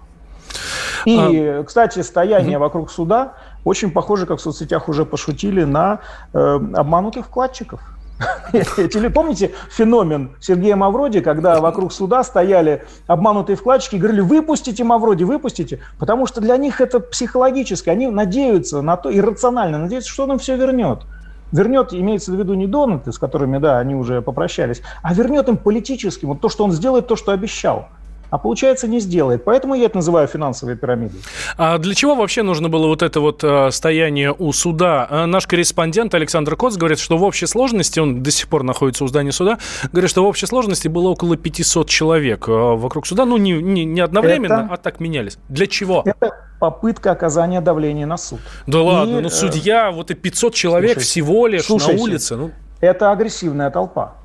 И, 1.06 1.18
а... 1.18 1.64
кстати, 1.64 2.02
стояние 2.02 2.58
угу. 2.58 2.66
вокруг 2.66 2.92
суда 2.92 3.34
очень 3.66 3.92
похоже, 3.92 4.26
как 4.26 4.40
в 4.40 4.42
соцсетях 4.42 4.90
уже 4.90 5.06
пошутили, 5.06 5.64
на 5.64 6.00
э, 6.34 6.60
обманутых 6.74 7.26
вкладчиков. 7.26 7.80
Или 8.54 9.10
помните 9.10 9.52
феномен 9.70 10.32
Сергея 10.40 10.76
Мавроди, 10.76 11.22
когда 11.22 11.60
вокруг 11.60 11.94
суда 11.94 12.24
стояли 12.24 12.84
обманутые 13.08 13.56
вкладчики 13.56 13.96
и 13.96 14.00
говорили, 14.00 14.22
выпустите 14.22 14.84
Мавроди, 14.84 15.24
выпустите, 15.24 15.80
потому 16.00 16.28
что 16.28 16.42
для 16.42 16.58
них 16.58 16.82
это 16.82 17.00
психологически, 17.00 17.90
они 17.90 18.08
надеются 18.08 18.82
на 18.82 18.98
то, 18.98 19.16
иррационально 19.16 19.78
надеются, 19.78 20.10
что 20.10 20.24
он 20.24 20.32
им 20.32 20.40
все 20.40 20.56
вернет 20.56 21.06
вернет, 21.52 21.94
имеется 21.94 22.32
в 22.32 22.36
виду 22.36 22.54
не 22.54 22.68
донаты, 22.68 23.12
с 23.12 23.18
которыми, 23.18 23.58
да, 23.58 23.80
они 23.80 23.96
уже 23.96 24.22
попрощались, 24.22 24.82
а 25.02 25.14
вернет 25.14 25.48
им 25.48 25.58
политически, 25.58 26.26
вот 26.26 26.42
то, 26.42 26.50
что 26.50 26.64
он 26.64 26.72
сделает, 26.72 27.08
то, 27.08 27.16
что 27.16 27.32
обещал. 27.32 27.90
А 28.30 28.38
получается 28.38 28.88
не 28.88 29.00
сделает. 29.00 29.46
Поэтому 29.46 29.76
я 29.76 29.86
это 29.86 29.98
называю 29.98 30.28
финансовой 30.28 30.76
пирамидой. 30.76 31.20
А 31.58 31.78
для 31.78 31.94
чего 31.96 32.16
вообще 32.16 32.44
нужно 32.44 32.70
было 32.70 32.88
вот 32.88 33.02
это 33.02 33.20
вот 33.20 33.44
э, 33.44 33.72
стояние 33.72 34.34
у 34.38 34.52
суда? 34.52 35.08
Э, 35.10 35.26
наш 35.26 35.48
корреспондент 35.48 36.14
Александр 36.14 36.56
Коц 36.56 36.76
говорит, 36.76 37.00
что 37.00 37.18
в 37.18 37.24
общей 37.24 37.46
сложности, 37.46 38.00
он 38.00 38.24
до 38.24 38.32
сих 38.32 38.48
пор 38.48 38.64
находится 38.64 39.04
у 39.04 39.08
здания 39.08 39.32
суда, 39.32 39.58
говорит, 39.92 40.10
что 40.10 40.24
в 40.24 40.28
общей 40.28 40.46
сложности 40.46 40.88
было 40.88 41.10
около 41.10 41.38
500 41.38 41.88
человек 41.90 42.48
э, 42.50 42.52
вокруг 42.52 43.08
суда. 43.08 43.26
Ну, 43.26 43.38
не, 43.38 43.54
не, 43.54 43.86
не 43.86 44.02
одновременно, 44.02 44.66
это, 44.66 44.74
а 44.74 44.78
так 44.78 45.00
менялись. 45.00 45.38
Для 45.48 45.68
чего? 45.68 46.04
Это 46.06 46.32
попытка 46.60 47.12
оказания 47.12 47.62
давления 47.62 48.06
на 48.06 48.18
суд. 48.18 48.40
Да 48.66 48.80
и, 48.80 48.82
ладно, 48.82 49.22
ну 49.22 49.30
судья, 49.30 49.92
вот 49.92 50.12
и 50.12 50.16
500 50.16 50.54
человек 50.54 50.92
слушайте, 50.94 51.12
всего 51.12 51.48
лишь 51.48 51.64
слушайте, 51.64 51.98
на 51.98 52.04
улице. 52.04 52.36
Ну... 52.36 52.52
Это 52.82 53.12
агрессивная 53.12 53.70
толпа. 53.70 54.16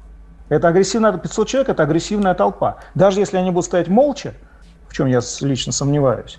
Это 0.53 0.69
агрессивная, 0.69 1.17
500 1.17 1.49
человек– 1.49 1.69
это 1.71 1.83
агрессивная 1.83 2.35
толпа. 2.35 2.77
Даже 2.95 3.21
если 3.21 3.39
они 3.39 3.51
будут 3.51 3.65
стоять 3.65 3.89
молча, 3.89 4.35
в 4.87 4.93
чем 4.93 5.07
я 5.07 5.21
лично 5.41 5.73
сомневаюсь, 5.73 6.39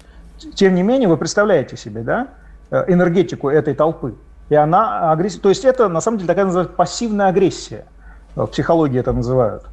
тем 0.54 0.76
не 0.76 0.84
менее, 0.84 1.10
вы 1.10 1.17
представляете 1.17 1.78
себе, 1.78 2.04
да, 2.04 2.28
э, 2.69 2.84
энергетику 2.89 3.49
этой 3.49 3.73
толпы. 3.73 4.13
И 4.49 4.56
она 4.56 5.12
агрессия. 5.12 5.39
То 5.39 5.49
есть 5.49 5.65
это, 5.65 5.88
на 5.89 5.99
самом 5.99 6.19
деле, 6.19 6.28
такая 6.28 6.45
называется 6.45 6.76
пассивная 6.76 7.30
агрессия. 7.30 7.86
В 8.36 8.45
психологии 8.45 8.99
это 8.99 9.13
называют 9.13 9.63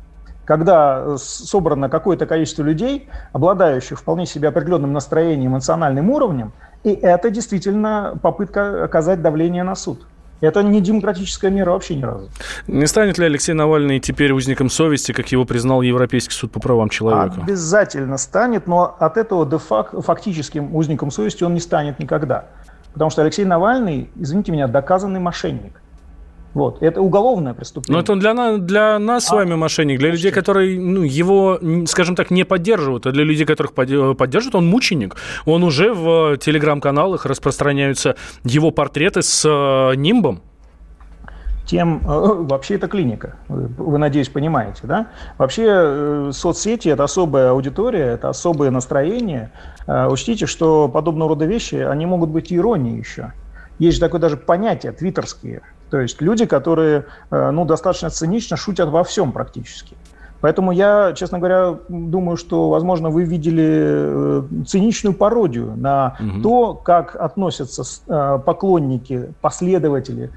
когда 0.46 1.04
э, 1.04 1.16
собрано 1.18 1.88
какое-то 1.88 2.26
количество 2.26 2.64
людей, 2.64 3.08
обладающих 3.32 4.00
вполне 4.00 4.26
себе 4.26 4.48
определенным 4.48 4.92
настроением, 4.92 5.52
эмоциональным 5.52 6.10
уровнем, 6.10 6.52
и 6.82 6.90
это 6.90 7.30
действительно 7.30 8.18
попытка 8.20 8.82
оказать 8.82 9.22
давление 9.22 9.62
на 9.62 9.76
суд. 9.76 10.04
Это 10.40 10.62
не 10.62 10.80
демократическая 10.80 11.50
мера 11.50 11.72
вообще 11.72 11.96
ни 11.96 12.02
разу. 12.02 12.30
Не 12.66 12.86
станет 12.86 13.18
ли 13.18 13.26
Алексей 13.26 13.52
Навальный 13.52 14.00
теперь 14.00 14.32
узником 14.32 14.70
совести, 14.70 15.12
как 15.12 15.28
его 15.32 15.44
признал 15.44 15.82
Европейский 15.82 16.32
суд 16.34 16.50
по 16.50 16.60
правам 16.60 16.88
человека? 16.88 17.42
Обязательно 17.42 18.16
станет, 18.16 18.66
но 18.66 18.96
от 18.98 19.16
этого 19.16 19.44
де 19.44 19.58
факто 19.58 20.00
фактическим 20.00 20.74
узником 20.74 21.10
совести 21.10 21.44
он 21.44 21.54
не 21.54 21.60
станет 21.60 21.98
никогда. 21.98 22.46
Потому 22.92 23.10
что 23.10 23.22
Алексей 23.22 23.44
Навальный, 23.44 24.10
извините 24.16 24.52
меня, 24.52 24.66
доказанный 24.66 25.20
мошенник. 25.20 25.80
Вот. 26.52 26.82
Это 26.82 27.00
уголовное 27.00 27.54
преступление. 27.54 27.96
Но 27.96 28.02
это 28.02 28.16
для, 28.16 28.56
для 28.58 28.98
нас 28.98 29.24
а, 29.24 29.28
с 29.28 29.32
вами 29.32 29.54
мошенник, 29.54 29.98
для 29.98 30.10
людей, 30.10 30.32
которые 30.32 30.80
ну, 30.80 31.02
его, 31.02 31.60
скажем 31.86 32.16
так, 32.16 32.30
не 32.30 32.44
поддерживают, 32.44 33.06
а 33.06 33.12
для 33.12 33.22
людей, 33.22 33.46
которых 33.46 33.72
поддерживают, 33.72 34.56
он 34.56 34.66
мученик. 34.66 35.16
Он 35.46 35.62
уже 35.62 35.94
в 35.94 36.38
телеграм-каналах 36.38 37.24
распространяются 37.24 38.16
его 38.42 38.72
портреты 38.72 39.22
с 39.22 39.44
э, 39.44 39.94
нимбом. 39.94 40.40
Тем, 41.66 41.98
э, 41.98 42.08
вообще 42.08 42.74
это 42.74 42.88
клиника, 42.88 43.36
вы, 43.46 43.98
надеюсь, 43.98 44.28
понимаете, 44.28 44.80
да? 44.84 45.06
Вообще 45.38 45.66
э, 45.68 46.30
соцсети– 46.32 46.88
это 46.90 47.04
особая 47.04 47.50
аудитория, 47.50 48.06
это 48.06 48.28
особое 48.28 48.72
настроение. 48.72 49.52
Учтите, 49.86 50.46
что 50.46 50.88
подобного 50.88 51.30
рода 51.30 51.46
вещи, 51.46 51.76
они 51.76 52.06
могут 52.06 52.30
быть 52.30 52.52
иронией 52.52 52.98
еще. 52.98 53.32
Есть 53.78 53.96
же 53.96 54.00
такое 54.00 54.20
даже 54.20 54.36
понятие, 54.36 54.90
твиттерские– 54.90 55.62
то 55.90 56.00
есть 56.00 56.20
люди, 56.20 56.46
которые 56.46 57.06
э, 57.30 57.50
ну, 57.50 57.64
достаточно 57.64 58.10
цинично 58.10 58.56
шутят 58.56 58.88
во 58.88 59.04
всем 59.04 59.32
практически. 59.32 59.96
Поэтому 60.40 60.72
я, 60.72 61.12
честно 61.14 61.38
говоря, 61.38 61.74
думаю, 61.88 62.36
что, 62.36 62.70
возможно, 62.70 63.10
вы 63.10 63.24
видели 63.24 63.68
э, 63.68 64.42
циничную 64.66 65.14
пародию 65.14 65.74
на 65.76 66.16
угу. 66.18 66.42
то, 66.42 66.74
как 66.74 67.16
относятся 67.16 67.82
э, 68.08 68.38
поклонники, 68.44 69.34
последователи, 69.40 70.30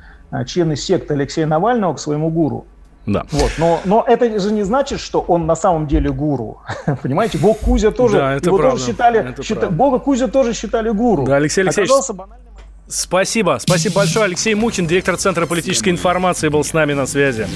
члены 0.47 0.75
секты 0.75 1.13
Алексея 1.13 1.45
Навального 1.45 1.93
к 1.93 1.99
своему 1.99 2.29
гуру. 2.29 2.65
Да. 3.05 3.25
Вот. 3.31 3.51
Но, 3.57 3.79
но 3.85 4.05
это 4.07 4.39
же 4.39 4.51
не 4.51 4.63
значит, 4.63 4.99
что 4.99 5.19
он 5.21 5.45
на 5.45 5.55
самом 5.55 5.87
деле 5.87 6.11
гуру. 6.11 6.61
Понимаете, 7.03 7.37
Бог 7.37 7.59
Кузя 7.59 7.91
тоже, 7.91 8.17
да, 8.17 8.33
это 8.33 8.47
его 8.47 8.57
правда. 8.57 8.77
тоже 8.77 8.91
считали, 8.91 9.29
это 9.29 9.43
счита, 9.43 9.69
Бога 9.69 9.99
Кузя 9.99 10.27
тоже 10.27 10.53
считали 10.53 10.89
гуру. 10.89 11.25
Да, 11.25 11.35
Алексей 11.35 11.61
Алексеевич, 11.61 11.89
Оказался 11.89 12.13
банальным 12.13 12.52
Спасибо. 12.93 13.57
Спасибо 13.59 13.95
большое. 13.95 14.25
Алексей 14.25 14.53
Мухин, 14.53 14.85
директор 14.85 15.17
Центра 15.17 15.47
политической 15.47 15.89
информации, 15.89 16.49
был 16.49 16.63
с 16.63 16.73
нами 16.73 16.93
на 16.93 17.07
связи. 17.07 17.47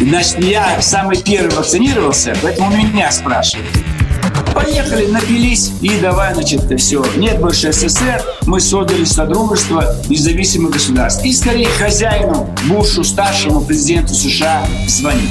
Значит, 0.00 0.42
я 0.42 0.80
самый 0.80 1.22
первый 1.22 1.54
вакцинировался, 1.54 2.34
поэтому 2.42 2.74
меня 2.74 3.10
спрашивают. 3.12 3.68
Поехали, 4.54 5.06
напились 5.06 5.72
и 5.82 5.98
давай, 6.00 6.32
значит, 6.32 6.62
все. 6.80 7.04
Нет 7.16 7.38
больше 7.38 7.72
СССР, 7.72 8.22
мы 8.46 8.60
создали 8.60 9.04
Содружество 9.04 9.96
независимых 10.08 10.72
государств. 10.72 11.24
И 11.24 11.32
скорее 11.32 11.68
хозяину, 11.68 12.48
Бушу, 12.66 13.04
старшему 13.04 13.60
президенту 13.60 14.14
США 14.14 14.66
звонить. 14.88 15.30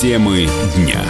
Темы 0.00 0.48
дня. 0.74 1.06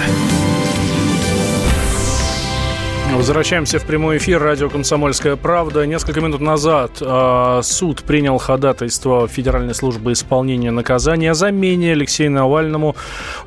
Возвращаемся 3.14 3.78
в 3.78 3.84
прямой 3.84 4.16
эфир. 4.16 4.42
Радио 4.42 4.68
«Комсомольская 4.68 5.36
правда». 5.36 5.86
Несколько 5.86 6.20
минут 6.20 6.40
назад 6.40 6.98
э, 7.00 7.60
суд 7.62 8.02
принял 8.02 8.38
ходатайство 8.38 9.28
Федеральной 9.28 9.74
службы 9.74 10.12
исполнения 10.12 10.72
наказания 10.72 11.30
о 11.30 11.34
замене 11.34 11.92
Алексею 11.92 12.32
Навальному 12.32 12.96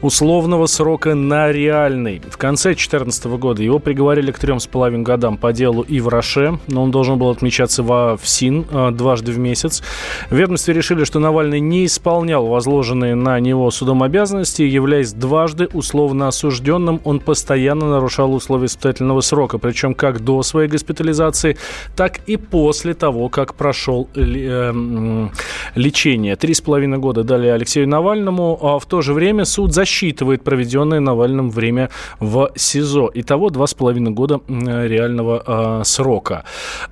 условного 0.01 0.67
срока 0.67 1.15
на 1.15 1.51
реальный. 1.51 2.21
В 2.31 2.37
конце 2.37 2.69
2014 2.69 3.25
года 3.25 3.61
его 3.61 3.79
приговорили 3.79 4.31
к 4.31 4.39
трем 4.39 4.61
с 4.61 4.67
половиной 4.67 5.03
годам 5.03 5.35
по 5.35 5.51
делу 5.51 5.81
и 5.81 5.99
в 5.99 6.07
Роше, 6.07 6.59
но 6.67 6.83
он 6.83 6.91
должен 6.91 7.19
был 7.19 7.29
отмечаться 7.29 7.83
во 7.83 8.15
ФСИН 8.15 8.67
э, 8.71 8.91
дважды 8.91 9.33
в 9.33 9.37
месяц. 9.37 9.83
Ведомстве 10.31 10.75
решили, 10.75 11.03
что 11.03 11.19
Навальный 11.19 11.59
не 11.59 11.85
исполнял 11.85 12.47
возложенные 12.47 13.15
на 13.15 13.37
него 13.41 13.69
судом 13.71 14.01
обязанности, 14.01 14.61
являясь 14.61 15.11
дважды 15.11 15.67
условно 15.73 16.29
осужденным, 16.29 17.01
он 17.03 17.19
постоянно 17.19 17.89
нарушал 17.89 18.33
условия 18.33 18.67
испытательного 18.67 19.19
срока 19.19 19.56
человека, 19.57 19.59
причем 19.59 19.93
как 19.93 20.19
до 20.23 20.43
своей 20.43 20.69
госпитализации, 20.69 21.57
так 21.95 22.19
и 22.29 22.37
после 22.37 22.93
того, 22.93 23.29
как 23.29 23.53
прошел 23.53 24.07
э, 24.15 25.29
лечение. 25.75 26.35
Три 26.35 26.53
с 26.53 26.61
половиной 26.61 26.97
года 26.97 27.23
дали 27.23 27.47
Алексею 27.47 27.87
Навальному, 27.87 28.57
а 28.61 28.79
в 28.79 28.85
то 28.85 29.01
же 29.01 29.13
время 29.13 29.45
суд 29.45 29.73
засчитывает 29.73 30.43
проведенное 30.43 30.99
Навальным 30.99 31.49
время 31.49 31.89
в 32.19 32.51
СИЗО. 32.55 33.11
Итого 33.15 33.49
два 33.49 33.65
с 33.65 33.73
половиной 33.73 34.11
года 34.11 34.39
реального 34.47 35.43
э, 35.81 35.83
срока. 35.83 36.43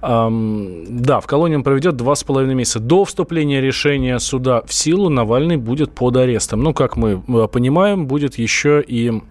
Да, 0.01 1.19
в 1.19 1.28
колонии 1.28 1.56
он 1.56 1.63
проведет 1.63 1.95
два 1.95 2.15
с 2.15 2.23
половиной 2.23 2.56
месяца. 2.56 2.80
До 2.80 3.04
вступления 3.04 3.62
решения 3.62 4.19
суда 4.19 4.62
в 4.65 4.73
силу 4.73 5.10
Навальный 5.10 5.58
будет 5.58 5.91
под 5.91 6.17
арестом. 6.17 6.63
Ну, 6.63 6.73
как 6.73 6.97
мы 6.97 7.21
э, 7.28 7.47
понимаем, 7.47 8.06
будет 8.06 8.39
еще 8.39 8.84
и 8.88 9.21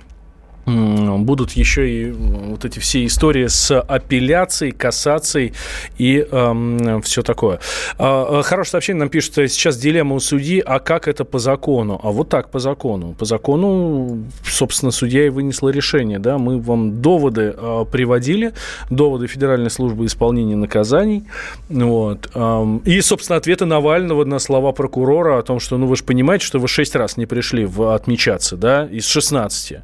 будут 0.67 1.53
еще 1.53 1.91
и 1.91 2.11
вот 2.11 2.65
эти 2.65 2.79
все 2.79 3.05
истории 3.05 3.47
с 3.47 3.79
апелляцией, 3.79 4.73
кассацией 4.73 5.53
и 5.99 6.27
эм, 6.31 7.03
все 7.03 7.23
такое. 7.23 7.61
А, 7.99 8.43
хорошее 8.43 8.73
сообщение 8.73 9.01
нам 9.01 9.09
пишут, 9.09 9.35
сейчас 9.35 9.77
дилемма 9.77 10.15
у 10.15 10.21
судьи, 10.21 10.63
а 10.65 10.79
как 10.79 11.09
это 11.09 11.25
по 11.25 11.39
закону? 11.39 12.01
А 12.03 12.11
вот 12.11 12.29
так 12.29 12.51
по 12.51 12.59
закону. 12.59 13.15
По 13.19 13.25
закону, 13.25 14.25
собственно, 14.45 14.91
судья 14.91 15.27
и 15.27 15.29
вынесла 15.29 15.69
решение. 15.69 16.19
Да? 16.19 16.39
Мы 16.39 16.61
вам 16.61 17.01
доводы 17.03 17.55
э, 17.57 17.85
приводили, 17.91 18.53
доводы 18.91 19.27
Федеральной 19.27 19.71
службы 19.71 20.07
исполнения 20.07 20.57
наказаний. 20.57 21.25
Вот. 21.69 22.31
Эм, 22.35 22.79
и, 22.79 23.01
собственно, 23.01 23.37
ответы 23.37 23.65
Навального 23.67 24.25
на 24.25 24.39
слова 24.39 24.73
прокурора 24.73 25.39
о 25.39 25.43
том, 25.43 25.61
что, 25.61 25.77
ну, 25.77 25.87
вы 25.87 25.97
же 25.97 26.05
понимаете, 26.05 26.47
что 26.47 26.59
вы 26.59 26.69
шесть 26.69 26.95
раз 26.95 27.17
не 27.17 27.27
пришли 27.27 27.65
в 27.65 27.95
отмечаться, 27.95 28.57
да, 28.57 28.87
из 28.87 29.07
16. 29.07 29.79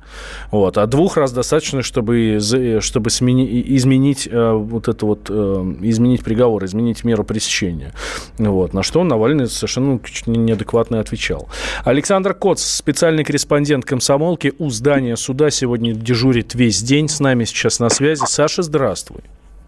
Вот. 0.51 0.70
Вот. 0.71 0.79
А 0.79 0.87
двух 0.87 1.17
раз 1.17 1.33
достаточно, 1.33 1.83
чтобы, 1.83 2.39
чтобы 2.81 3.11
смени, 3.11 3.61
изменить 3.77 4.29
э, 4.31 4.53
вот 4.53 4.87
это 4.87 5.05
вот, 5.05 5.27
э, 5.29 5.33
изменить 5.81 6.23
приговор, 6.23 6.65
изменить 6.65 7.03
меру 7.03 7.25
пресечения. 7.25 7.93
Вот. 8.39 8.73
На 8.73 8.85
что 8.85 9.03
Навальный 9.03 9.49
совершенно 9.49 9.99
неадекватно 10.27 11.01
отвечал. 11.01 11.49
Александр 11.85 12.35
Коц, 12.35 12.63
специальный 12.63 13.25
корреспондент 13.25 13.85
комсомолки 13.85 14.53
у 14.61 14.71
здания 14.71 15.17
суда, 15.17 15.51
сегодня 15.51 15.93
дежурит 15.93 16.55
весь 16.55 16.81
день 16.81 17.09
с 17.09 17.19
нами 17.19 17.47
сейчас 17.47 17.81
на 17.81 17.89
связи. 17.89 18.23
Саша, 18.27 18.63
здравствуй. 18.63 19.23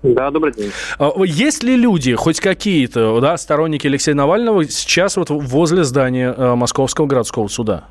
Да, 0.04 0.30
добрый 0.30 0.52
день. 0.52 0.70
А, 1.00 1.10
есть 1.24 1.64
ли 1.64 1.74
люди, 1.74 2.14
хоть 2.14 2.38
какие-то, 2.38 3.18
да, 3.20 3.36
сторонники 3.38 3.88
Алексея 3.88 4.14
Навального 4.14 4.68
сейчас 4.68 5.16
вот 5.16 5.30
возле 5.30 5.82
здания 5.82 6.32
э, 6.36 6.54
Московского 6.54 7.06
городского 7.06 7.48
суда? 7.48 7.88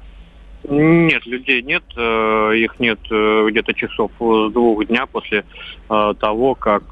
Нет, 0.64 1.26
людей 1.26 1.62
нет. 1.64 1.84
Э, 1.96 2.54
их 2.56 2.80
нет 2.80 3.00
э, 3.10 3.48
где-то 3.50 3.74
часов 3.74 4.12
с 4.20 4.52
двух 4.52 4.86
дня 4.86 5.06
после 5.08 5.44
э, 5.90 6.14
того, 6.20 6.56
как 6.56 6.84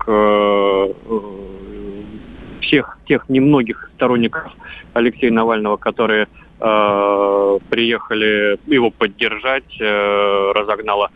всех 2.62 2.98
тех 3.08 3.30
немногих 3.30 3.90
сторонников 3.96 4.52
Алексея 4.94 5.32
Навального, 5.32 5.78
которые 5.78 6.28
приехали 6.60 8.60
его 8.68 8.92
поддержать, 8.92 9.80
разогнала 9.80 11.10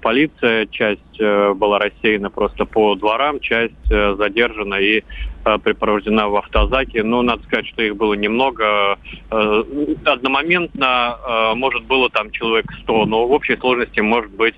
полиция, 0.00 0.66
часть 0.66 1.18
была 1.18 1.80
рассеяна 1.80 2.30
просто 2.30 2.66
по 2.66 2.94
дворам, 2.94 3.40
часть 3.40 3.74
задержана 3.88 4.76
и 4.76 5.02
Э, 5.46 5.58
припровождена 5.58 6.28
в 6.28 6.36
автозаке. 6.36 7.04
Но 7.04 7.22
надо 7.22 7.44
сказать, 7.44 7.68
что 7.68 7.82
их 7.82 7.96
было 7.96 8.14
немного. 8.14 8.98
Э, 9.30 9.62
одномоментно, 10.04 11.18
э, 11.24 11.54
может, 11.54 11.84
было 11.84 12.10
там 12.10 12.32
человек 12.32 12.66
100, 12.82 13.06
но 13.06 13.28
в 13.28 13.32
общей 13.32 13.56
сложности 13.56 14.00
может 14.00 14.32
быть 14.32 14.54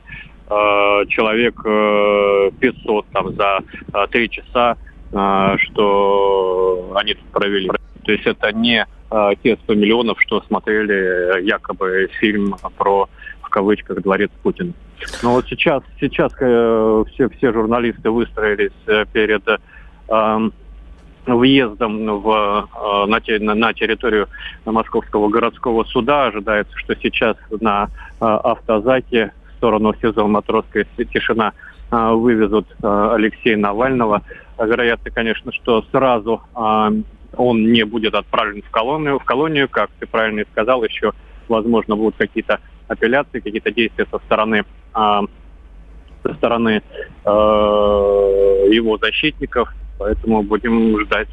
человек 0.48 1.56
500 2.58 3.06
там 3.12 3.34
за 3.34 3.58
три 4.06 4.30
часа, 4.30 4.78
что 5.10 6.92
они 6.94 7.12
тут 7.12 7.26
провели. 7.32 7.68
То 8.06 8.12
есть 8.12 8.24
это 8.24 8.50
не 8.52 8.86
те 9.42 9.56
100 9.64 9.74
миллионов, 9.74 10.20
что 10.20 10.42
смотрели 10.42 11.42
якобы 11.42 12.08
фильм 12.20 12.56
про 12.76 13.08
в 13.42 13.48
кавычках 13.48 14.02
дворец 14.02 14.30
Путина. 14.42 14.72
Но 15.22 15.32
вот 15.32 15.46
сейчас, 15.48 15.82
сейчас 15.98 16.32
все, 16.34 17.28
все 17.30 17.52
журналисты 17.52 18.10
выстроились 18.10 18.72
перед 19.12 19.42
въездом 21.34 22.20
в, 22.20 22.68
э, 22.82 23.38
на, 23.40 23.54
на 23.54 23.72
территорию 23.72 24.28
Московского 24.64 25.28
городского 25.28 25.84
суда. 25.84 26.26
Ожидается, 26.26 26.76
что 26.76 26.94
сейчас 26.96 27.36
на 27.60 27.84
э, 27.84 28.24
автозаке 28.24 29.32
в 29.52 29.56
сторону 29.56 29.94
СИЗО 30.00 30.26
«Матросская 30.26 30.86
тишина» 31.12 31.52
э, 31.90 32.10
вывезут 32.12 32.66
Алексея 32.82 33.56
Навального. 33.56 34.22
Вероятно, 34.58 35.10
конечно, 35.12 35.52
что 35.52 35.84
сразу 35.92 36.42
он 37.36 37.72
не 37.72 37.84
будет 37.84 38.14
отправлен 38.14 38.62
в 38.62 38.70
колонию, 38.70 39.18
в 39.18 39.24
колонию, 39.24 39.68
как 39.68 39.90
ты 39.98 40.06
правильно 40.06 40.44
сказал, 40.52 40.84
еще, 40.84 41.12
возможно, 41.48 41.96
будут 41.96 42.16
какие-то 42.16 42.60
апелляции, 42.88 43.40
какие-то 43.40 43.70
действия 43.70 44.06
со 44.10 44.18
стороны 44.20 44.64
со 46.22 46.34
стороны 46.34 46.82
э, 47.24 47.28
его 47.28 48.98
защитников, 48.98 49.72
поэтому 49.98 50.42
будем 50.42 51.00
ждать, 51.04 51.28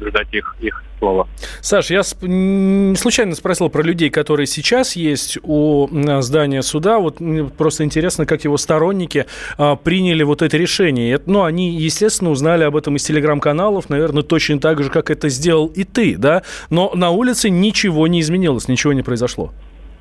ждать 0.00 0.28
их, 0.32 0.56
их 0.60 0.82
слова. 0.98 1.28
Саш, 1.60 1.90
я 1.90 2.02
случайно 2.02 3.34
спросил 3.34 3.68
про 3.68 3.82
людей, 3.82 4.10
которые 4.10 4.46
сейчас 4.46 4.96
есть 4.96 5.38
у 5.42 5.88
здания 6.20 6.62
суда. 6.62 6.98
Вот 6.98 7.20
мне 7.20 7.44
просто 7.44 7.84
интересно, 7.84 8.26
как 8.26 8.44
его 8.44 8.56
сторонники 8.56 9.26
а, 9.58 9.76
приняли 9.76 10.22
вот 10.22 10.42
это 10.42 10.56
решение. 10.56 11.20
Ну, 11.26 11.42
они, 11.42 11.74
естественно, 11.76 12.30
узнали 12.30 12.64
об 12.64 12.76
этом 12.76 12.96
из 12.96 13.04
телеграм-каналов, 13.04 13.88
наверное, 13.88 14.22
точно 14.22 14.60
так 14.60 14.82
же, 14.82 14.90
как 14.90 15.10
это 15.10 15.28
сделал 15.28 15.66
и 15.66 15.84
ты, 15.84 16.16
да? 16.16 16.42
Но 16.70 16.92
на 16.94 17.10
улице 17.10 17.50
ничего 17.50 18.06
не 18.06 18.20
изменилось, 18.20 18.68
ничего 18.68 18.92
не 18.92 19.02
произошло. 19.02 19.52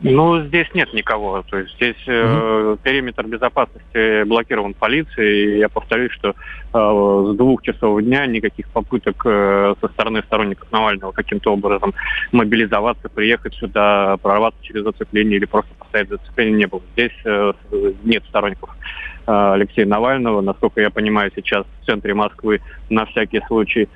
Ну, 0.03 0.41
здесь 0.41 0.67
нет 0.73 0.93
никого. 0.93 1.43
То 1.49 1.59
есть 1.59 1.73
здесь 1.75 1.95
э, 2.07 2.75
периметр 2.83 3.25
безопасности 3.25 4.23
блокирован 4.23 4.73
полицией. 4.73 5.55
И 5.55 5.59
я 5.59 5.69
повторюсь, 5.69 6.11
что 6.11 6.29
э, 6.29 6.33
с 6.73 7.37
двух 7.37 7.61
часов 7.61 8.01
дня 8.01 8.25
никаких 8.25 8.67
попыток 8.67 9.21
э, 9.25 9.75
со 9.79 9.87
стороны 9.87 10.21
сторонников 10.23 10.69
Навального 10.73 11.13
каким-то 11.13 11.53
образом 11.53 11.93
мобилизоваться, 12.33 13.07
приехать 13.07 13.53
сюда, 13.55 14.17
прорваться 14.21 14.61
через 14.61 14.83
зацепление 14.83 15.37
или 15.37 15.45
просто 15.45 15.73
поставить 15.79 16.09
зацепление 16.09 16.57
не 16.57 16.67
было. 16.67 16.81
Здесь 16.93 17.17
э, 17.23 17.53
нет 18.03 18.25
сторонников 18.27 18.71
э, 19.25 19.53
Алексея 19.53 19.85
Навального. 19.85 20.41
Насколько 20.41 20.81
я 20.81 20.89
понимаю, 20.89 21.31
сейчас 21.33 21.65
в 21.81 21.85
центре 21.85 22.13
Москвы 22.13 22.59
на 22.89 23.05
всякий 23.05 23.41
случай 23.47 23.83
а, 23.83 23.87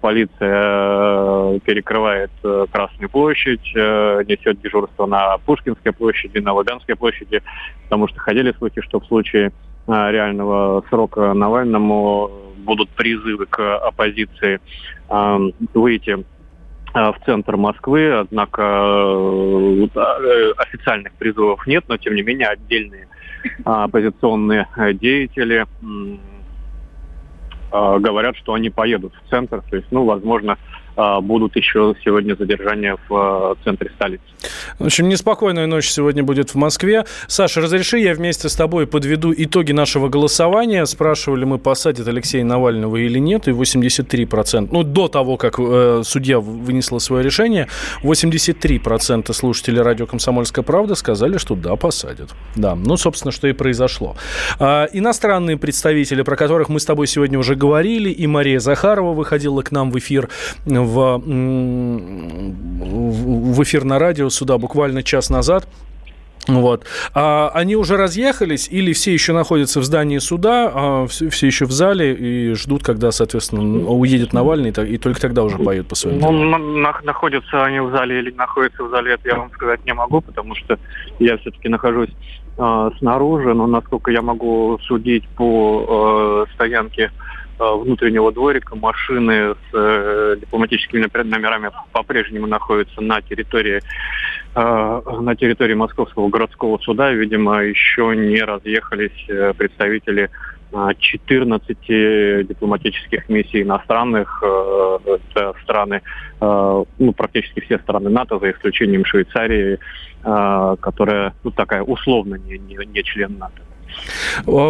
полиция 0.00 0.34
э, 0.40 1.58
перекрывает 1.64 2.30
э, 2.44 2.66
Красную 2.70 3.08
площадь, 3.08 3.72
э, 3.74 4.22
несет 4.28 4.60
дежурство 4.60 5.06
на 5.06 5.38
Пушкинской 5.38 5.92
площади, 5.92 6.38
на 6.38 6.52
Лубянской 6.52 6.94
площади, 6.94 7.42
потому 7.84 8.06
что 8.08 8.20
ходили 8.20 8.52
слухи, 8.58 8.82
что 8.82 9.00
в 9.00 9.06
случае 9.06 9.52
реального 9.88 10.84
срока 10.90 11.32
Навальному 11.32 12.30
будут 12.58 12.88
призывы 12.90 13.46
к 13.46 13.78
оппозиции 13.78 14.60
выйти 15.74 16.24
в 16.94 17.16
центр 17.26 17.56
Москвы, 17.56 18.12
однако 18.12 18.62
официальных 20.58 21.12
призывов 21.14 21.66
нет, 21.66 21.82
но 21.88 21.96
тем 21.96 22.14
не 22.14 22.22
менее 22.22 22.46
отдельные 22.46 23.08
оппозиционные 23.64 24.68
деятели 25.00 25.66
говорят, 27.72 28.36
что 28.36 28.54
они 28.54 28.70
поедут 28.70 29.14
в 29.14 29.30
центр. 29.30 29.62
То 29.70 29.76
есть, 29.76 29.88
ну, 29.90 30.04
возможно, 30.04 30.58
будут 30.96 31.56
еще 31.56 31.94
сегодня 32.04 32.34
задержания 32.34 32.96
в 33.08 33.14
а, 33.14 33.54
центре 33.64 33.90
столицы. 33.94 34.22
В 34.78 34.86
общем, 34.86 35.08
неспокойная 35.08 35.66
ночь 35.66 35.88
сегодня 35.88 36.22
будет 36.22 36.50
в 36.50 36.54
Москве. 36.56 37.04
Саша, 37.28 37.60
разреши, 37.60 37.98
я 37.98 38.14
вместе 38.14 38.48
с 38.48 38.54
тобой 38.54 38.86
подведу 38.86 39.32
итоги 39.36 39.72
нашего 39.72 40.08
голосования. 40.08 40.84
Спрашивали 40.86 41.44
мы, 41.44 41.58
посадят 41.58 42.08
Алексея 42.08 42.44
Навального 42.44 42.96
или 42.96 43.18
нет, 43.18 43.48
и 43.48 43.52
83%, 43.52 44.68
ну, 44.70 44.82
до 44.82 45.08
того, 45.08 45.36
как 45.36 45.54
э, 45.58 46.02
судья 46.04 46.40
вынесла 46.40 46.98
свое 46.98 47.24
решение, 47.24 47.68
83% 48.02 49.32
слушателей 49.32 49.80
радио 49.80 50.06
«Комсомольская 50.06 50.64
правда» 50.64 50.94
сказали, 50.94 51.38
что 51.38 51.54
да, 51.54 51.76
посадят. 51.76 52.30
Да, 52.56 52.74
ну, 52.74 52.96
собственно, 52.96 53.32
что 53.32 53.48
и 53.48 53.52
произошло. 53.52 54.16
А, 54.58 54.86
иностранные 54.92 55.56
представители, 55.56 56.22
про 56.22 56.36
которых 56.36 56.68
мы 56.68 56.80
с 56.80 56.84
тобой 56.84 57.06
сегодня 57.06 57.38
уже 57.38 57.54
говорили, 57.54 58.10
и 58.10 58.26
Мария 58.26 58.58
Захарова 58.58 59.12
выходила 59.12 59.62
к 59.62 59.70
нам 59.72 59.90
в 59.90 59.98
эфир 59.98 60.28
в, 60.84 61.18
в 63.52 63.62
эфир 63.62 63.84
на 63.84 63.98
радио 63.98 64.28
сюда 64.30 64.58
буквально 64.58 65.02
час 65.02 65.30
назад. 65.30 65.66
Вот. 66.48 66.84
А 67.14 67.50
они 67.54 67.76
уже 67.76 67.96
разъехались 67.96 68.68
или 68.68 68.92
все 68.92 69.12
еще 69.12 69.32
находятся 69.32 69.80
в 69.80 69.84
здании 69.84 70.18
суда, 70.18 70.72
а 70.74 71.06
все, 71.06 71.28
все 71.28 71.46
еще 71.46 71.66
в 71.66 71.70
зале 71.70 72.14
и 72.14 72.54
ждут, 72.54 72.82
когда, 72.82 73.12
соответственно, 73.12 73.62
уедет 73.88 74.32
Навальный, 74.32 74.70
и 74.70 74.98
только 74.98 75.20
тогда 75.20 75.44
уже 75.44 75.58
поют 75.58 75.86
по 75.86 75.94
своим 75.94 76.18
Ну, 76.18 76.32
на, 76.32 77.00
находятся 77.04 77.64
они 77.64 77.80
в 77.80 77.90
зале 77.90 78.18
или 78.18 78.32
находятся 78.32 78.82
в 78.82 78.90
зале, 78.90 79.12
это 79.14 79.28
я 79.28 79.36
вам 79.36 79.52
сказать 79.52 79.84
не 79.86 79.94
могу, 79.94 80.20
потому 80.20 80.56
что 80.56 80.78
я 81.20 81.36
все-таки 81.38 81.68
нахожусь 81.68 82.10
э, 82.58 82.90
снаружи, 82.98 83.54
но 83.54 83.68
насколько 83.68 84.10
я 84.10 84.22
могу 84.22 84.78
судить 84.82 85.28
по 85.36 86.46
э, 86.48 86.54
стоянке 86.54 87.12
внутреннего 87.70 88.32
дворика 88.32 88.76
машины 88.76 89.54
с 89.54 89.74
э, 89.74 90.36
дипломатическими 90.40 91.08
номерами 91.22 91.70
по-прежнему 91.92 92.46
находятся 92.46 93.00
на 93.00 93.20
территории 93.22 93.80
э, 94.54 95.02
на 95.20 95.36
территории 95.36 95.74
Московского 95.74 96.28
городского 96.28 96.78
суда. 96.78 97.12
Видимо, 97.12 97.62
еще 97.62 98.14
не 98.16 98.42
разъехались 98.42 99.28
э, 99.28 99.52
представители 99.56 100.30
14 100.98 102.46
дипломатических 102.48 103.28
миссий 103.28 103.62
иностранных. 103.62 104.42
Э, 104.42 104.98
это 105.06 105.54
страны, 105.62 106.00
ну, 106.40 107.12
практически 107.14 107.60
все 107.60 107.78
страны 107.78 108.10
НАТО, 108.10 108.38
за 108.38 108.50
исключением 108.50 109.04
Швейцарии, 109.04 109.78
которая 110.22 111.34
ну, 111.44 111.50
такая 111.50 111.82
условно 111.82 112.36
не, 112.36 112.58
не, 112.58 112.78
не 112.86 113.02
член 113.02 113.38
НАТО. 113.38 113.62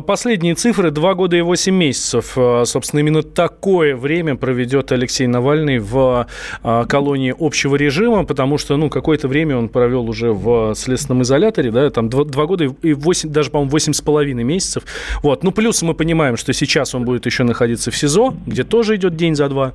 Последние 0.07 0.55
цифры. 0.55 0.91
Два 0.91 1.15
года 1.15 1.37
и 1.37 1.41
восемь 1.41 1.75
месяцев. 1.75 2.33
Э, 2.37 2.65
собственно, 2.65 3.01
именно 3.01 3.23
такое 3.23 3.97
время 3.97 4.37
проведет 4.37 4.93
Алексей 4.93 5.27
Навальный 5.27 5.79
в 5.79 6.27
э, 6.63 6.85
колонии 6.89 7.35
общего 7.39 7.77
режима, 7.77 8.25
потому 8.25 8.59
что, 8.59 8.77
ну, 8.77 8.91
какое-то 8.91 9.29
время 9.29 9.57
он 9.57 9.69
провел 9.69 10.09
уже 10.09 10.33
в 10.33 10.75
следственном 10.75 11.23
изоляторе, 11.23 11.71
да, 11.71 11.91
там 11.91 12.09
два, 12.09 12.25
два 12.25 12.47
года 12.47 12.75
и 12.83 12.93
восемь, 12.93 13.31
даже, 13.31 13.51
по-моему, 13.51 13.71
восемь 13.71 13.93
с 13.93 14.01
половиной 14.01 14.45
месяцев. 14.45 14.85
Вот. 15.23 15.43
Ну, 15.43 15.53
плюс 15.53 15.83
мы 15.83 15.95
понимаем, 15.95 16.37
что 16.37 16.53
сейчас 16.53 16.95
он 16.95 17.05
будет 17.05 17.27
еще 17.27 17.45
находиться 17.45 17.91
в 17.91 17.97
СИЗО, 17.97 18.35
где 18.47 18.65
тоже 18.65 18.97
идет 18.97 19.17
день 19.17 19.35
за 19.35 19.49
два. 19.49 19.73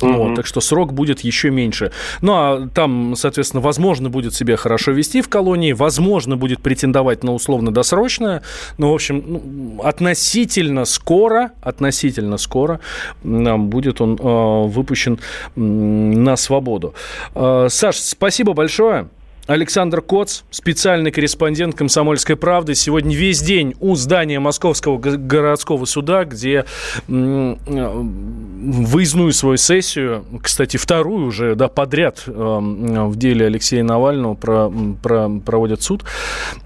Mm-hmm. 0.00 0.16
Вот, 0.16 0.34
так 0.34 0.46
что 0.46 0.60
срок 0.60 0.92
будет 0.92 1.20
еще 1.20 1.50
меньше. 1.50 1.92
Ну, 2.20 2.32
а 2.32 2.68
там, 2.74 3.14
соответственно, 3.16 3.60
возможно 3.60 4.10
будет 4.10 4.34
себя 4.34 4.56
хорошо 4.56 4.92
вести 4.92 5.22
в 5.22 5.28
колонии, 5.28 5.72
возможно 5.72 6.36
будет 6.36 6.60
претендовать 6.60 7.24
на 7.24 7.34
условно-досрочное. 7.34 8.42
Ну, 8.78 8.90
в 8.90 8.94
общем, 8.94 9.24
ну, 9.26 9.80
относительно 9.82 10.84
скоро, 10.84 11.52
относительно 11.62 12.38
скоро 12.38 12.80
э, 13.24 13.56
будет 13.56 14.00
он 14.00 14.18
э, 14.20 14.68
выпущен 14.68 15.18
э, 15.56 15.60
на 15.60 16.36
свободу. 16.36 16.94
Э, 17.34 17.66
Саш, 17.68 17.96
спасибо 17.96 18.52
большое. 18.52 19.08
Александр 19.46 20.00
Коц, 20.00 20.42
специальный 20.50 21.10
корреспондент 21.10 21.74
«Комсомольской 21.74 22.36
правды». 22.36 22.74
Сегодня 22.74 23.16
весь 23.16 23.40
день 23.40 23.74
у 23.80 23.96
здания 23.96 24.38
Московского 24.38 24.98
городского 24.98 25.84
суда, 25.86 26.24
где 26.24 26.64
выездную 27.08 29.32
свою 29.32 29.56
сессию, 29.56 30.24
кстати, 30.42 30.76
вторую 30.76 31.26
уже 31.26 31.56
да, 31.56 31.68
подряд 31.68 32.22
в 32.26 33.16
деле 33.16 33.46
Алексея 33.46 33.82
Навального 33.82 34.34
про, 34.34 34.72
про, 35.02 35.28
проводят 35.44 35.82
суд. 35.82 36.04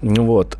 Вот. 0.01 0.57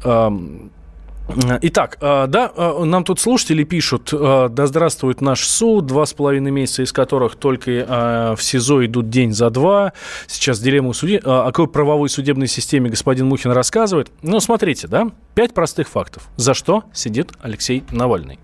Итак, 1.62 1.98
э, 2.02 2.28
да, 2.28 2.52
э, 2.56 2.84
нам 2.84 3.04
тут 3.04 3.20
слушатели 3.20 3.64
пишут, 3.64 4.14
э, 4.14 4.48
да 4.50 4.68
здравствует 4.68 5.22
наш 5.22 5.46
суд, 5.48 5.86
два 5.86 6.06
с 6.06 6.14
половиной 6.14 6.52
месяца 6.52 6.84
из 6.84 6.92
которых 6.92 7.36
только 7.36 8.36
в 8.38 8.42
СИЗО 8.42 8.86
идут 8.86 9.10
день 9.10 9.34
за 9.34 9.50
два. 9.50 9.94
Сейчас 10.28 10.60
дилемму 10.60 10.94
суде, 10.94 11.18
о 11.24 11.48
какой 11.48 11.68
правовой 11.68 12.10
судебной 12.10 12.48
системе 12.48 12.90
господин 12.90 13.28
Мухин 13.28 13.52
рассказывает. 13.52 14.12
Ну, 14.22 14.40
смотрите, 14.40 14.88
да, 14.88 15.10
пять 15.34 15.54
простых 15.54 15.88
фактов. 15.88 16.30
За 16.36 16.54
что 16.54 16.84
сидит 16.94 17.32
Алексей 17.42 17.84
Навальный? 17.92 18.40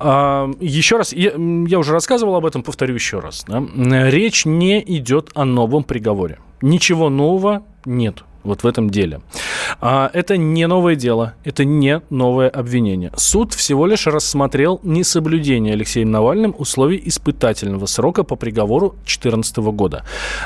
Еще 0.00 0.96
раз, 0.96 1.12
я 1.12 1.78
уже 1.78 1.92
рассказывал 1.92 2.36
об 2.36 2.46
этом, 2.46 2.62
повторю 2.62 2.94
еще 2.94 3.20
раз. 3.20 3.44
Да? 3.46 3.62
Речь 4.08 4.44
не 4.44 4.82
идет 4.98 5.30
о 5.34 5.44
новом 5.44 5.84
приговоре. 5.84 6.38
Ничего 6.60 7.08
нового 7.10 7.62
нет 7.84 8.24
вот 8.48 8.62
в 8.62 8.66
этом 8.66 8.90
деле. 8.90 9.20
А, 9.80 10.10
это 10.12 10.36
не 10.36 10.66
новое 10.66 10.96
дело, 10.96 11.34
это 11.44 11.64
не 11.64 12.00
новое 12.10 12.48
обвинение. 12.48 13.12
Суд 13.16 13.54
всего 13.54 13.86
лишь 13.86 14.06
рассмотрел 14.06 14.80
несоблюдение 14.82 15.74
Алексеем 15.74 16.10
Навальным 16.10 16.54
условий 16.58 17.00
испытательного 17.04 17.86
срока 17.86 18.24
по 18.24 18.36
приговору 18.36 18.90
2014 19.04 19.58
года. 19.58 20.04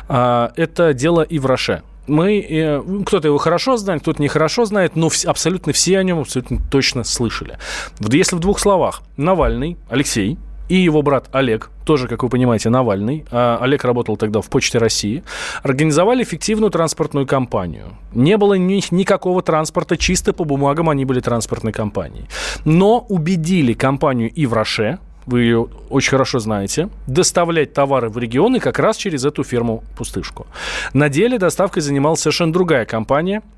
А, 0.09 0.53
это 0.57 0.93
дело 0.93 1.23
и 1.23 1.39
в 1.39 1.47
Роше 1.47 1.83
мы, 2.07 2.41
э, 2.41 2.83
кто-то 3.07 3.29
его 3.29 3.39
хорошо 3.39 3.77
знает, 3.77 4.03
кто-то 4.03 4.21
нехорошо 4.21 4.65
знает, 4.65 4.97
но 4.97 5.09
абсолютно 5.27 5.73
все 5.73 5.99
о 5.99 6.03
нем 6.03 6.19
абсолютно 6.19 6.59
точно 6.71 7.05
слышали. 7.05 7.59
Если 8.01 8.37
в 8.37 8.41
двух 8.41 8.59
словах, 8.59 9.03
Навальный, 9.17 9.77
Алексей, 9.89 10.37
и 10.69 10.77
его 10.77 11.03
брат 11.03 11.29
Олег, 11.33 11.71
тоже, 11.85 12.09
как 12.09 12.23
вы 12.23 12.29
понимаете, 12.29 12.71
Навальный, 12.71 13.25
а 13.31 13.59
Олег 13.61 13.85
работал 13.85 14.17
тогда 14.17 14.41
в 14.41 14.49
Почте 14.49 14.79
России, 14.79 15.23
организовали 15.63 16.25
фиктивную 16.25 16.71
транспортную 16.71 17.27
компанию. 17.27 17.97
Не 18.13 18.37
было 18.37 18.55
ни, 18.55 18.83
никакого 18.95 19.43
транспорта, 19.43 19.97
чисто 19.97 20.33
по 20.33 20.45
бумагам 20.45 20.89
они 20.89 21.05
были 21.05 21.21
транспортной 21.21 21.73
компанией. 21.73 22.27
Но 22.65 23.01
убедили 23.09 23.73
компанию 23.73 24.31
Ивраше, 24.35 24.99
вы 25.27 25.43
ее 25.43 25.69
очень 25.89 26.11
хорошо 26.11 26.39
знаете, 26.39 26.89
доставлять 27.07 27.73
товары 27.73 28.09
в 28.09 28.19
регионы 28.19 28.59
как 28.59 28.79
раз 28.79 28.97
через 28.97 29.25
эту 29.25 29.45
фирму 29.45 29.85
«Пустышку». 29.97 30.47
На 30.93 31.09
деле 31.09 31.39
доставкой 31.39 31.83
занималась 31.83 32.21
совершенно 32.21 32.53
другая 32.53 32.85
компания– 32.85 33.43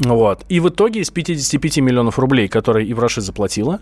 вот. 0.00 0.44
И 0.48 0.60
в 0.60 0.68
итоге 0.68 1.00
из 1.00 1.10
55 1.10 1.78
миллионов 1.78 2.18
рублей, 2.18 2.48
которые 2.48 2.90
Ивраши 2.90 3.20
заплатила, 3.20 3.80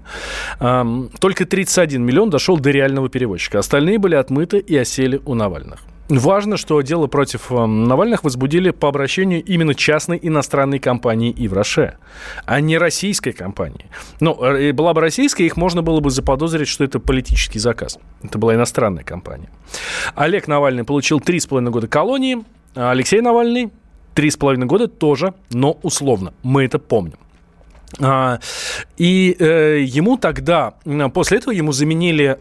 эм, 0.58 1.10
только 1.20 1.46
31 1.46 2.04
миллион 2.04 2.30
дошел 2.30 2.58
до 2.58 2.70
реального 2.70 3.08
перевозчика. 3.08 3.60
Остальные 3.60 3.98
были 3.98 4.16
отмыты 4.16 4.58
и 4.58 4.76
осели 4.76 5.20
у 5.24 5.34
Навальных. 5.34 5.80
Важно, 6.08 6.56
что 6.56 6.80
дело 6.80 7.06
против 7.06 7.52
э, 7.52 7.66
Навальных 7.66 8.24
возбудили 8.24 8.70
по 8.70 8.88
обращению 8.88 9.44
именно 9.44 9.74
частной 9.74 10.18
иностранной 10.20 10.78
компании 10.78 11.34
Ивраше, 11.36 11.98
а 12.46 12.60
не 12.60 12.78
российской 12.78 13.32
компании. 13.32 13.86
Ну, 14.18 14.42
э, 14.42 14.72
была 14.72 14.94
бы 14.94 15.02
российская, 15.02 15.44
их 15.44 15.58
можно 15.58 15.82
было 15.82 16.00
бы 16.00 16.10
заподозрить, 16.10 16.68
что 16.68 16.82
это 16.82 16.98
политический 16.98 17.58
заказ. 17.58 17.98
Это 18.22 18.38
была 18.38 18.54
иностранная 18.54 19.04
компания. 19.04 19.50
Олег 20.14 20.48
Навальный 20.48 20.84
получил 20.84 21.18
3,5 21.20 21.68
года 21.68 21.88
колонии, 21.88 22.38
а 22.74 22.90
Алексей 22.90 23.20
Навальный 23.20 23.70
Три 24.18 24.32
с 24.32 24.36
половиной 24.36 24.66
года 24.66 24.88
тоже, 24.88 25.32
но 25.52 25.78
условно. 25.84 26.34
Мы 26.42 26.64
это 26.64 26.80
помним. 26.80 27.20
А, 28.00 28.40
и 28.96 29.36
э, 29.38 29.84
ему 29.84 30.16
тогда, 30.16 30.74
после 31.14 31.38
этого 31.38 31.52
ему 31.52 31.70
заменили 31.70 32.36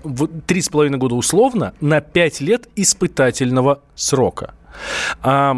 три 0.48 0.63
с 0.63 0.70
половиной 0.70 0.98
года 0.98 1.13
условно 1.13 1.76
на 1.80 2.02
пять 2.02 2.42
лет 2.42 2.68
испытательного 2.76 3.82
срока. 3.94 4.56
А, 5.22 5.56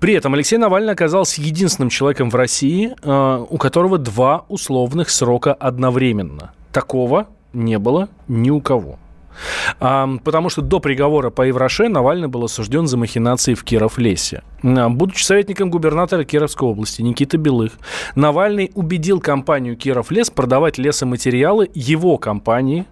при 0.00 0.14
этом 0.14 0.32
Алексей 0.32 0.56
Навальный 0.56 0.94
оказался 0.94 1.42
единственным 1.42 1.90
человеком 1.90 2.30
в 2.30 2.34
России, 2.34 2.94
э, 3.02 3.46
у 3.46 3.58
которого 3.58 3.98
два 3.98 4.46
условных 4.48 5.10
срока 5.10 5.52
одновременно. 5.52 6.52
Такого 6.72 7.28
не 7.52 7.78
было 7.78 8.08
ни 8.26 8.48
у 8.48 8.62
кого. 8.62 8.98
Потому 9.78 10.48
что 10.48 10.62
до 10.62 10.80
приговора 10.80 11.30
по 11.30 11.42
Евроше 11.42 11.88
Навальный 11.88 12.28
был 12.28 12.44
осужден 12.44 12.86
за 12.86 12.96
махинации 12.96 13.54
в 13.54 13.64
Киров-Лесе. 13.64 14.42
Будучи 14.62 15.22
советником 15.22 15.70
губернатора 15.70 16.24
Кировской 16.24 16.68
области 16.68 17.02
Никита 17.02 17.38
Белых, 17.38 17.72
Навальный 18.14 18.72
убедил 18.74 19.20
компанию 19.20 19.76
Киров-Лес 19.76 20.30
продавать 20.30 20.78
лесоматериалы 20.78 21.70
его 21.74 22.18
компании 22.18 22.86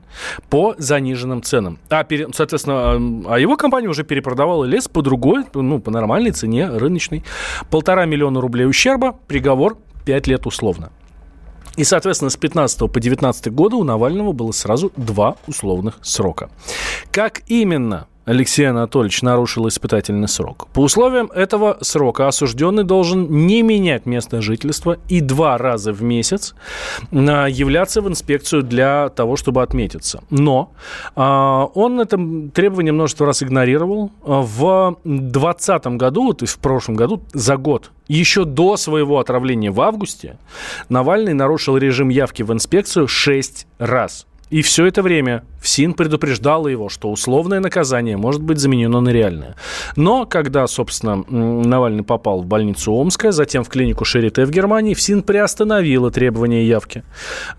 по 0.49 0.75
заниженным 0.79 1.43
ценам. 1.43 1.79
А, 1.91 2.07
соответственно, 2.33 3.33
а 3.33 3.39
его 3.39 3.57
компания 3.57 3.89
уже 3.89 4.05
перепродавала 4.05 4.65
лес 4.65 4.89
по 4.89 5.03
другой, 5.03 5.45
ну, 5.55 5.81
по 5.81 5.91
нормальной 5.91 6.31
цене, 6.31 6.69
рыночной. 6.69 7.25
Полтора 7.71 8.07
миллиона 8.07 8.41
рублей 8.41 8.67
ущерба, 8.67 9.19
приговор 9.27 9.77
5 10.05 10.27
лет 10.29 10.47
условно. 10.47 10.91
И, 11.77 11.85
соответственно, 11.85 12.31
с 12.31 12.37
15 12.37 12.91
по 12.91 13.01
19 13.01 13.53
года 13.53 13.77
у 13.77 13.85
Навального 13.85 14.33
было 14.33 14.53
сразу 14.53 14.93
два 14.97 15.37
условных 15.47 15.99
срока. 16.03 16.51
Как 17.11 17.43
именно 17.47 18.07
Алексей 18.27 18.69
Анатольевич 18.69 19.23
нарушил 19.23 19.69
испытательный 19.69 20.27
срок. 20.27 20.67
По 20.73 20.81
условиям 20.81 21.27
этого 21.29 21.79
срока 21.81 22.27
осужденный 22.27 22.83
должен 22.83 23.47
не 23.47 23.63
менять 23.63 24.05
место 24.05 24.43
жительства 24.43 24.99
и 25.09 25.21
два 25.21 25.57
раза 25.59 25.93
в 25.93 26.03
месяц 26.03 26.57
а, 27.13 27.47
являться 27.47 28.03
в 28.03 28.09
инспекцию 28.09 28.65
для 28.65 29.11
того, 29.11 29.37
чтобы 29.37 29.63
отметиться. 29.63 30.25
Но 30.29 30.73
а, 31.15 31.67
он 31.75 32.01
это 32.01 32.19
требование 32.53 32.93
множество 32.93 33.27
раз 33.27 33.45
игнорировал. 33.45 34.11
В 34.25 34.97
2020 35.05 35.87
году, 35.97 36.33
то 36.33 36.43
есть 36.43 36.55
в 36.55 36.59
прошлом 36.59 36.97
году, 36.97 37.23
за 37.33 37.57
год 37.57 37.93
еще 38.09 38.45
до 38.45 38.77
своего 38.77 39.21
отравления 39.21 39.71
в 39.71 39.81
августе 39.81 40.37
Навальный 40.89 41.33
нарушил 41.33 41.77
режим 41.77 42.09
явки 42.09 42.43
в 42.43 42.53
инспекцию 42.53 43.07
6 43.07 43.67
раз. 43.79 44.27
И 44.49 44.63
все 44.63 44.87
это 44.87 45.03
время 45.03 45.45
ФСИН 45.61 45.95
предупреждала 45.95 46.69
его, 46.69 46.89
что 46.89 47.11
условное 47.11 47.59
наказание 47.59 48.17
может 48.17 48.41
быть 48.43 48.59
заменено 48.59 49.01
на 49.01 49.09
реальное. 49.09 49.57
Но 49.97 50.25
когда, 50.25 50.67
собственно, 50.69 51.25
Навальный 51.29 52.05
попал 52.05 52.43
в 52.43 52.47
больницу 52.47 52.93
Омская, 52.93 53.33
затем 53.33 53.65
в 53.65 53.69
клинику 53.69 54.05
Шерите 54.05 54.45
в 54.45 54.51
Германии, 54.51 54.95
ФСИН 54.95 55.23
приостановила 55.23 56.13
требования 56.13 56.65
явки 56.65 57.03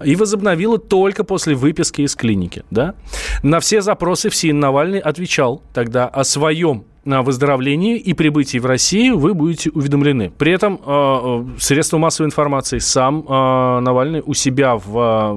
и 0.04 0.16
возобновила 0.16 0.78
только 0.78 1.26
после 1.26 1.56
выписки 1.56 2.02
из 2.02 2.16
клиники. 2.16 2.64
Да? 2.72 2.96
На 3.44 3.60
все 3.60 3.82
запросы 3.82 4.30
ФСИН 4.30 4.60
Навальный 4.60 5.00
отвечал 5.00 5.62
тогда 5.74 6.08
о 6.08 6.24
своем 6.24 6.86
выздоровлении 7.22 7.98
и 7.98 8.14
прибытии 8.14 8.58
в 8.58 8.66
Россию 8.66 9.18
вы 9.18 9.34
будете 9.34 9.70
уведомлены. 9.70 10.32
При 10.38 10.52
этом 10.52 10.76
э, 10.76 10.80
э 10.86 11.46
средства 11.60 11.98
массовой 11.98 12.28
информации 12.28 12.80
сам 12.80 13.26
э, 13.28 13.80
Навальный 13.80 14.22
у 14.26 14.34
себя 14.34 14.76
в, 14.76 14.98
э, 14.98 15.34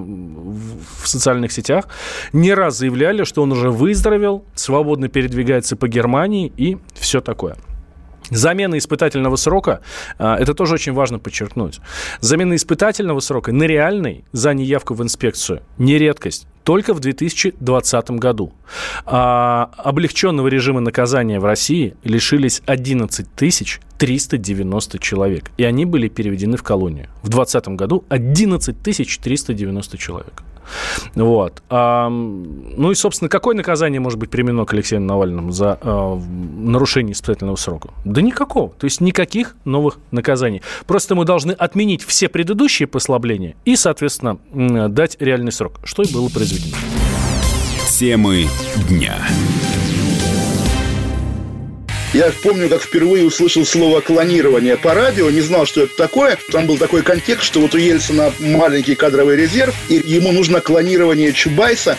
в 1.02 1.08
социальных 1.08 1.52
сетях 1.52 1.88
не 2.32 2.54
раз 2.54 2.78
заявляли, 2.78 3.24
что 3.24 3.42
он 3.42 3.52
уже 3.52 3.70
выздоровел, 3.70 4.44
свободно 4.54 5.08
передвигается 5.08 5.76
по 5.76 5.88
Германии 5.88 6.52
и 6.56 6.78
все 6.94 7.20
такое. 7.20 7.56
Замена 8.30 8.78
испытательного 8.78 9.36
срока, 9.36 9.80
э, 10.18 10.34
это 10.34 10.54
тоже 10.54 10.74
очень 10.74 10.92
важно 10.92 11.18
подчеркнуть, 11.18 11.80
замена 12.20 12.54
испытательного 12.54 13.20
срока 13.20 13.52
на 13.52 13.64
реальный 13.64 14.24
за 14.32 14.54
неявку 14.54 14.94
в 14.94 15.02
инспекцию 15.02 15.62
не 15.78 15.98
редкость 15.98 16.46
только 16.64 16.94
в 16.94 17.00
2020 17.00 18.10
году. 18.12 18.52
А, 19.04 19.70
облегченного 19.76 20.48
режима 20.48 20.80
наказания 20.80 21.40
в 21.40 21.44
России 21.44 21.96
лишились 22.04 22.62
11 22.66 23.26
390 23.98 24.98
человек. 24.98 25.50
И 25.56 25.64
они 25.64 25.84
были 25.84 26.08
переведены 26.08 26.56
в 26.56 26.62
колонию. 26.62 27.08
В 27.22 27.28
2020 27.28 27.68
году 27.76 28.04
11 28.08 28.82
390 28.82 29.98
человек. 29.98 30.42
Вот. 31.14 31.62
А, 31.68 32.08
ну 32.08 32.90
и, 32.90 32.94
собственно, 32.94 33.28
какое 33.28 33.54
наказание 33.54 34.00
может 34.00 34.18
быть 34.18 34.30
применено 34.30 34.64
к 34.64 34.72
Алексею 34.72 35.02
Навальному 35.02 35.52
за 35.52 35.78
а, 35.80 36.16
нарушение 36.16 37.12
испытательного 37.12 37.56
срока? 37.56 37.90
Да 38.04 38.20
никакого. 38.20 38.70
То 38.70 38.84
есть 38.84 39.00
никаких 39.00 39.56
новых 39.64 39.98
наказаний. 40.10 40.62
Просто 40.86 41.14
мы 41.14 41.24
должны 41.24 41.52
отменить 41.52 42.02
все 42.02 42.28
предыдущие 42.28 42.86
послабления 42.86 43.56
и, 43.64 43.76
соответственно, 43.76 44.38
дать 44.88 45.16
реальный 45.20 45.52
срок, 45.52 45.80
что 45.84 46.02
и 46.02 46.12
было 46.12 46.28
произведено. 46.28 46.76
Темы 47.88 48.46
дня. 48.88 49.16
Я 52.12 52.32
помню, 52.42 52.68
как 52.68 52.82
впервые 52.82 53.24
услышал 53.24 53.64
слово 53.64 54.00
клонирование 54.00 54.76
по 54.76 54.94
радио, 54.94 55.30
не 55.30 55.40
знал, 55.40 55.64
что 55.64 55.82
это 55.82 55.96
такое. 55.96 56.38
Там 56.50 56.66
был 56.66 56.76
такой 56.76 57.02
контекст, 57.02 57.44
что 57.44 57.60
вот 57.60 57.74
у 57.74 57.78
Ельцина 57.78 58.32
маленький 58.40 58.96
кадровый 58.96 59.36
резерв, 59.36 59.74
и 59.88 60.02
ему 60.04 60.32
нужно 60.32 60.60
клонирование 60.60 61.32
Чубайса 61.32 61.96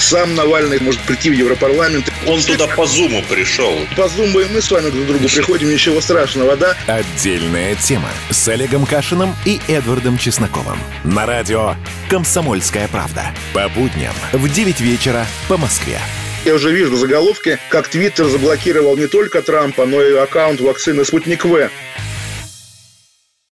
сам 0.00 0.34
Навальный 0.34 0.80
может 0.80 1.00
прийти 1.02 1.30
в 1.30 1.34
Европарламент. 1.34 2.10
Он 2.26 2.40
туда 2.42 2.66
по 2.66 2.86
Зуму 2.86 3.22
пришел. 3.28 3.74
По 3.96 4.08
Зуму 4.08 4.40
и 4.40 4.46
мы 4.46 4.62
с 4.62 4.70
вами 4.70 4.90
друг 4.90 5.04
к 5.04 5.08
другу 5.08 5.28
приходим, 5.28 5.70
ничего 5.70 6.00
страшного, 6.00 6.56
да? 6.56 6.74
Отдельная 6.86 7.74
тема 7.76 8.08
с 8.30 8.48
Олегом 8.48 8.86
Кашиным 8.86 9.34
и 9.44 9.60
Эдвардом 9.68 10.18
Чесноковым. 10.18 10.78
На 11.04 11.26
радио 11.26 11.74
«Комсомольская 12.08 12.88
правда». 12.88 13.26
По 13.52 13.68
будням 13.68 14.14
в 14.32 14.52
9 14.52 14.80
вечера 14.80 15.26
по 15.48 15.56
Москве. 15.56 15.98
Я 16.44 16.54
уже 16.54 16.72
вижу 16.72 16.96
заголовки, 16.96 17.58
как 17.68 17.88
Твиттер 17.88 18.26
заблокировал 18.26 18.96
не 18.96 19.08
только 19.08 19.42
Трампа, 19.42 19.84
но 19.84 20.02
и 20.02 20.14
аккаунт 20.14 20.60
вакцины 20.60 21.04
«Спутник 21.04 21.44
В». 21.44 21.68